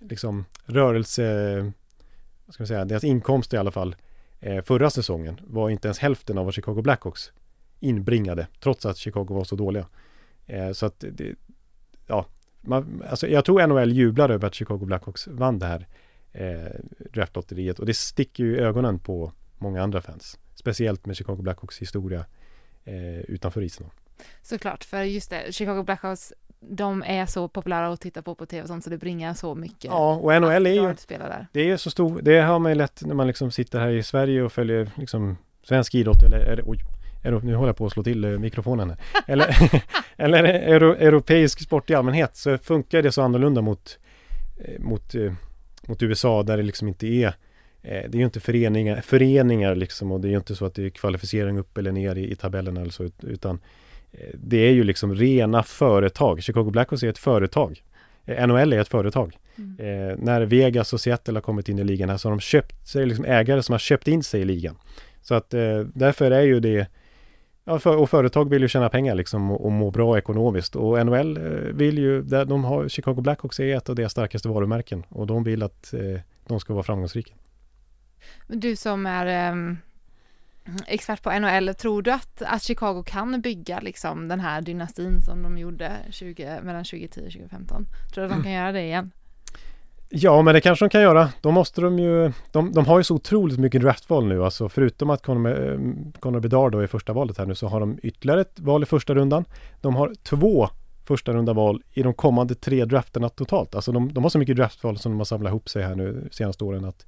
liksom 0.00 0.44
rörelse, 0.64 1.72
vad 2.46 2.54
ska 2.54 2.62
man 2.62 2.68
säga, 2.68 2.84
deras 2.84 3.04
inkomst 3.04 3.52
i 3.52 3.56
alla 3.56 3.70
fall 3.70 3.96
eh, 4.40 4.62
förra 4.62 4.90
säsongen 4.90 5.40
var 5.46 5.70
inte 5.70 5.88
ens 5.88 5.98
hälften 5.98 6.38
av 6.38 6.44
vad 6.44 6.54
Chicago 6.54 6.82
Blackhawks 6.82 7.32
inbringade, 7.80 8.46
trots 8.60 8.86
att 8.86 8.96
Chicago 8.96 9.26
var 9.28 9.44
så 9.44 9.56
dåliga. 9.56 9.86
Eh, 10.46 10.72
så 10.72 10.86
att 10.86 11.04
det, 11.12 11.34
ja, 12.06 12.26
man, 12.66 13.02
alltså 13.10 13.26
jag 13.26 13.44
tror 13.44 13.66
NHL 13.66 13.92
jublar 13.92 14.30
över 14.30 14.46
att 14.46 14.54
Chicago 14.54 14.78
Blackhawks 14.78 15.26
vann 15.26 15.58
det 15.58 15.66
här 15.66 15.86
eh, 16.32 16.80
draftlotteriet 17.12 17.78
och 17.78 17.86
det 17.86 17.94
sticker 17.94 18.44
ju 18.44 18.56
i 18.56 18.58
ögonen 18.58 18.98
på 18.98 19.32
många 19.58 19.82
andra 19.82 20.02
fans. 20.02 20.38
Speciellt 20.54 21.06
med 21.06 21.16
Chicago 21.16 21.36
Blackhawks 21.36 21.78
historia 21.78 22.24
eh, 22.84 23.18
utanför 23.18 23.62
isen. 23.62 23.86
Såklart, 24.42 24.84
för 24.84 25.02
just 25.02 25.30
det, 25.30 25.54
Chicago 25.54 25.82
Blackhawks, 25.82 26.32
de 26.60 27.02
är 27.06 27.26
så 27.26 27.48
populära 27.48 27.88
att 27.88 28.00
titta 28.00 28.22
på 28.22 28.34
på 28.34 28.46
tv 28.46 28.62
och 28.62 28.68
sånt 28.68 28.84
så 28.84 28.90
det 28.90 28.98
bringar 28.98 29.34
så 29.34 29.54
mycket. 29.54 29.84
Ja, 29.84 30.14
och 30.14 30.42
NHL 30.42 30.66
är 30.66 30.70
ju, 30.70 30.94
det 31.52 31.70
är 31.70 31.76
så 31.76 31.90
stor, 31.90 32.20
det 32.22 32.40
har 32.40 32.58
man 32.58 32.72
ju 32.72 32.76
lätt 32.76 33.02
när 33.04 33.14
man 33.14 33.26
liksom 33.26 33.50
sitter 33.50 33.80
här 33.80 33.90
i 33.90 34.02
Sverige 34.02 34.42
och 34.42 34.52
följer 34.52 34.90
liksom 34.96 35.36
svensk 35.62 35.94
idrott 35.94 36.22
eller, 36.22 36.38
eller 36.38 36.62
oj, 36.66 36.78
nu 37.30 37.54
håller 37.54 37.68
jag 37.68 37.76
på 37.76 37.86
att 37.86 37.92
slå 37.92 38.02
till 38.02 38.24
eh, 38.24 38.30
mikrofonen 38.30 38.90
här. 38.90 38.98
Eller, 39.26 39.56
eller 40.16 40.44
euro, 40.44 40.94
europeisk 40.94 41.60
sport 41.60 41.90
i 41.90 41.94
allmänhet 41.94 42.36
så 42.36 42.58
funkar 42.58 43.02
det 43.02 43.12
så 43.12 43.22
annorlunda 43.22 43.62
mot, 43.62 43.98
eh, 44.58 44.80
mot, 44.80 45.14
eh, 45.14 45.32
mot 45.86 46.02
USA 46.02 46.42
där 46.42 46.56
det 46.56 46.62
liksom 46.62 46.88
inte 46.88 47.06
är 47.06 47.34
det 47.82 48.14
är 48.14 48.18
ju 48.18 48.24
inte 48.24 48.40
föreningar, 48.40 49.00
föreningar 49.00 49.74
liksom 49.74 50.12
och 50.12 50.20
det 50.20 50.28
är 50.28 50.30
ju 50.30 50.36
inte 50.36 50.56
så 50.56 50.64
att 50.64 50.74
det 50.74 50.86
är 50.86 50.90
kvalificering 50.90 51.58
upp 51.58 51.78
eller 51.78 51.92
ner 51.92 52.16
i, 52.16 52.30
i 52.32 52.36
tabellen 52.36 52.76
eller 52.76 52.90
så 52.90 53.04
ut- 53.04 53.24
utan 53.24 53.60
det 54.34 54.56
är 54.56 54.70
ju 54.70 54.84
liksom 54.84 55.14
rena 55.14 55.62
företag. 55.62 56.42
Chicago 56.42 56.70
Blackhawks 56.70 57.02
är 57.02 57.08
ett 57.08 57.18
företag. 57.18 57.82
NHL 58.26 58.72
är 58.72 58.78
ett 58.78 58.88
företag. 58.88 59.36
Eh, 59.78 60.18
när 60.18 60.42
Vegas 60.42 60.92
och 60.92 61.00
Seattle 61.00 61.34
har 61.34 61.40
kommit 61.40 61.68
in 61.68 61.78
i 61.78 61.84
ligan 61.84 62.08
här 62.10 62.16
så 62.16 62.28
har 62.28 62.32
de 62.32 62.40
köpt, 62.40 62.88
så 62.88 62.98
är 62.98 63.02
det 63.02 63.08
liksom 63.08 63.24
ägare 63.24 63.62
som 63.62 63.72
har 63.72 63.78
köpt 63.78 64.08
in 64.08 64.22
sig 64.22 64.40
i 64.40 64.44
ligan. 64.44 64.76
Så 65.22 65.34
att 65.34 65.54
eh, 65.54 65.80
därför 65.94 66.30
är 66.30 66.42
ju 66.42 66.60
det 66.60 66.86
Ja, 67.64 67.78
för, 67.78 67.96
och 67.96 68.10
företag 68.10 68.50
vill 68.50 68.62
ju 68.62 68.68
tjäna 68.68 68.88
pengar 68.88 69.14
liksom 69.14 69.50
och, 69.50 69.64
och 69.64 69.72
må 69.72 69.90
bra 69.90 70.18
ekonomiskt 70.18 70.76
och 70.76 71.06
NHL 71.06 71.36
eh, 71.36 71.42
vill 71.52 71.98
ju, 71.98 72.22
de 72.22 72.64
har, 72.64 72.88
Chicago 72.88 73.14
Blackhawks 73.14 73.60
är 73.60 73.76
ett 73.76 73.88
av 73.88 73.94
deras 73.94 74.12
starkaste 74.12 74.48
varumärken 74.48 75.04
och 75.08 75.26
de 75.26 75.44
vill 75.44 75.62
att 75.62 75.94
eh, 75.94 76.20
de 76.46 76.60
ska 76.60 76.72
vara 76.72 76.82
framgångsrika. 76.82 77.34
Du 78.46 78.76
som 78.76 79.06
är 79.06 79.26
eh, 79.26 79.76
expert 80.86 81.22
på 81.22 81.38
NHL, 81.38 81.74
tror 81.74 82.02
du 82.02 82.10
att, 82.10 82.42
att 82.42 82.62
Chicago 82.62 83.02
kan 83.06 83.40
bygga 83.40 83.80
liksom 83.80 84.28
den 84.28 84.40
här 84.40 84.60
dynastin 84.60 85.20
som 85.20 85.42
de 85.42 85.58
gjorde 85.58 85.92
20, 86.10 86.60
mellan 86.62 86.84
2010 86.84 87.20
och 87.26 87.32
2015? 87.32 87.86
Tror 88.14 88.24
du 88.24 88.30
att 88.30 88.36
de 88.36 88.42
kan 88.42 88.52
göra 88.52 88.72
det 88.72 88.82
igen? 88.82 89.10
Ja, 90.08 90.42
men 90.42 90.54
det 90.54 90.60
kanske 90.60 90.84
de 90.84 90.88
kan 90.88 91.02
göra. 91.02 91.28
Då 91.40 91.50
måste 91.50 91.80
de 91.80 91.98
ju, 91.98 92.32
de, 92.52 92.72
de 92.72 92.86
har 92.86 92.98
ju 92.98 93.04
så 93.04 93.14
otroligt 93.14 93.58
mycket 93.58 93.80
draftval 93.80 94.26
nu, 94.26 94.44
alltså 94.44 94.68
förutom 94.68 95.10
att 95.10 95.22
Conor, 95.22 95.70
eh, 95.70 95.78
Conor 96.20 96.40
Bedard 96.40 96.72
då 96.72 96.78
är 96.78 96.86
första 96.86 97.12
valet 97.12 97.38
här 97.38 97.46
nu 97.46 97.54
så 97.54 97.68
har 97.68 97.80
de 97.80 97.98
ytterligare 98.02 98.40
ett 98.40 98.60
val 98.60 98.82
i 98.82 98.86
första 98.86 99.14
rundan. 99.14 99.44
De 99.80 99.96
har 99.96 100.12
två 100.22 100.68
första 101.04 101.32
runda 101.32 101.52
val 101.52 101.82
i 101.92 102.02
de 102.02 102.14
kommande 102.14 102.54
tre 102.54 102.84
drafterna 102.84 103.28
totalt. 103.28 103.74
Alltså 103.74 103.92
de, 103.92 104.12
de 104.12 104.22
har 104.22 104.30
så 104.30 104.38
mycket 104.38 104.56
draftval 104.56 104.98
som 104.98 105.12
de 105.12 105.18
har 105.18 105.24
samlat 105.24 105.50
ihop 105.50 105.68
sig 105.68 105.82
här 105.82 105.94
nu 105.94 106.28
senaste 106.30 106.64
åren 106.64 106.84
att 106.84 107.06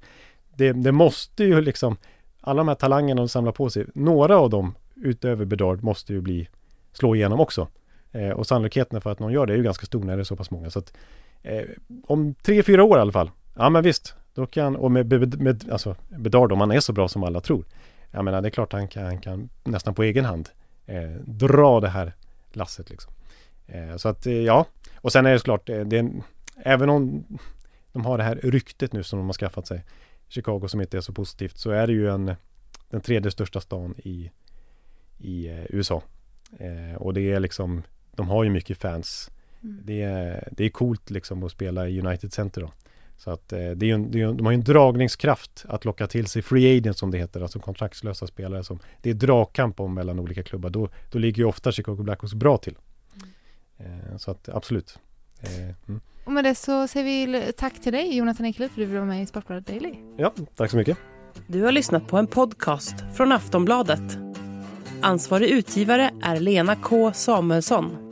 det, 0.55 0.73
det 0.73 0.91
måste 0.91 1.43
ju 1.43 1.61
liksom, 1.61 1.97
alla 2.41 2.57
de 2.57 2.67
här 2.67 2.75
talangerna 2.75 3.21
de 3.21 3.29
samlar 3.29 3.51
på 3.51 3.69
sig, 3.69 3.85
några 3.93 4.37
av 4.37 4.49
dem 4.49 4.75
utöver 4.95 5.45
Bedard 5.45 5.83
måste 5.83 6.13
ju 6.13 6.21
bli, 6.21 6.49
slå 6.93 7.15
igenom 7.15 7.39
också. 7.39 7.67
Eh, 8.11 8.29
och 8.29 8.47
sannolikheten 8.47 9.01
för 9.01 9.11
att 9.11 9.19
någon 9.19 9.33
gör 9.33 9.45
det 9.45 9.53
är 9.53 9.57
ju 9.57 9.63
ganska 9.63 9.85
stor 9.85 10.03
när 10.03 10.15
det 10.15 10.21
är 10.21 10.23
så 10.23 10.35
pass 10.35 10.51
många. 10.51 10.69
Så 10.69 10.79
att, 10.79 10.93
eh, 11.43 11.65
om 12.03 12.33
tre, 12.33 12.63
fyra 12.63 12.83
år 12.83 12.97
i 12.97 13.01
alla 13.01 13.11
fall, 13.11 13.31
ja 13.55 13.69
men 13.69 13.83
visst, 13.83 14.15
då 14.33 14.45
kan, 14.45 14.75
och 14.75 14.91
med, 14.91 15.11
med, 15.11 15.41
med 15.41 15.69
alltså 15.71 15.95
Bedard 16.09 16.51
om 16.51 16.59
han 16.59 16.71
är 16.71 16.79
så 16.79 16.93
bra 16.93 17.07
som 17.07 17.23
alla 17.23 17.41
tror, 17.41 17.65
jag 18.11 18.25
menar 18.25 18.41
det 18.41 18.47
är 18.47 18.51
klart 18.51 18.73
han 18.73 18.87
kan, 18.87 19.05
han 19.05 19.19
kan 19.19 19.49
nästan 19.63 19.93
på 19.93 20.03
egen 20.03 20.25
hand 20.25 20.49
eh, 20.85 21.11
dra 21.25 21.79
det 21.79 21.89
här 21.89 22.13
lasset 22.51 22.89
liksom. 22.89 23.13
Eh, 23.67 23.95
så 23.97 24.09
att 24.09 24.25
eh, 24.25 24.33
ja, 24.33 24.65
och 24.95 25.11
sen 25.11 25.25
är 25.25 25.31
det 25.31 25.39
såklart, 25.39 25.69
eh, 25.69 25.79
det 25.79 25.97
är 25.97 26.09
även 26.63 26.89
om 26.89 27.23
de 27.91 28.05
har 28.05 28.17
det 28.17 28.23
här 28.23 28.35
ryktet 28.35 28.93
nu 28.93 29.03
som 29.03 29.19
de 29.19 29.25
har 29.25 29.33
skaffat 29.33 29.67
sig, 29.67 29.83
Chicago 30.27 30.67
som 30.67 30.81
inte 30.81 30.97
är 30.97 31.01
så 31.01 31.13
positivt, 31.13 31.57
så 31.57 31.71
är 31.71 31.87
det 31.87 31.93
ju 31.93 32.09
en, 32.09 32.35
den 32.89 33.01
tredje 33.01 33.31
största 33.31 33.61
stan 33.61 33.95
i, 33.97 34.31
i 35.17 35.47
eh, 35.47 35.65
USA. 35.69 36.03
Eh, 36.59 36.95
och 36.97 37.13
det 37.13 37.31
är 37.31 37.39
liksom, 37.39 37.83
de 38.15 38.29
har 38.29 38.43
ju 38.43 38.49
mycket 38.49 38.77
fans. 38.77 39.31
Det, 39.83 40.01
är, 40.01 40.49
det 40.51 40.65
är 40.65 40.69
coolt 40.69 41.09
liksom 41.09 41.43
att 41.43 41.51
spela 41.51 41.87
i 41.87 42.01
United 42.01 42.33
Center 42.33 42.61
då. 42.61 42.71
Så 43.17 43.31
att 43.31 43.53
eh, 43.53 43.69
det 43.71 43.89
är 43.89 43.93
en, 43.93 44.11
det 44.11 44.17
är 44.17 44.27
ju, 44.27 44.33
de 44.33 44.45
har 44.45 44.51
ju 44.51 44.55
en 44.55 44.63
dragningskraft 44.63 45.65
att 45.69 45.85
locka 45.85 46.07
till 46.07 46.27
sig 46.27 46.41
free 46.41 46.77
agents 46.77 46.99
som 46.99 47.11
det 47.11 47.17
heter, 47.17 47.41
alltså 47.41 47.59
kontraktslösa 47.59 48.27
spelare 48.27 48.63
som 48.63 48.79
det 49.01 49.09
är 49.09 49.13
dragkamp 49.13 49.79
om 49.79 49.93
mellan 49.93 50.19
olika 50.19 50.43
klubbar. 50.43 50.69
Då, 50.69 50.89
då 51.11 51.19
ligger 51.19 51.37
ju 51.37 51.45
ofta 51.45 51.71
Chicago 51.71 51.95
Blackhawks 51.95 52.33
bra 52.33 52.57
till. 52.57 52.75
Eh, 53.77 54.17
så 54.17 54.31
att 54.31 54.49
absolut. 54.49 54.99
Eh, 55.41 55.89
mm. 55.89 56.01
Och 56.25 56.31
med 56.31 56.43
det 56.43 56.55
så 56.55 56.87
säger 56.87 57.27
vi 57.27 57.51
tack 57.53 57.81
till 57.81 57.93
dig 57.93 58.17
Jonathan 58.17 58.45
Ekelöf 58.45 58.71
för 58.71 58.81
att 58.81 58.87
du 58.87 58.93
vara 58.93 59.05
med 59.05 59.23
i 59.23 59.25
Sportbladet 59.25 59.67
Daily. 59.67 59.93
Ja, 60.17 60.33
tack 60.55 60.71
så 60.71 60.77
mycket. 60.77 60.97
Du 61.47 61.63
har 61.63 61.71
lyssnat 61.71 62.07
på 62.07 62.17
en 62.17 62.27
podcast 62.27 62.95
från 63.15 63.31
Aftonbladet. 63.31 64.17
Ansvarig 65.01 65.49
utgivare 65.49 66.11
är 66.23 66.39
Lena 66.39 66.75
K 66.75 67.13
Samuelsson. 67.13 68.06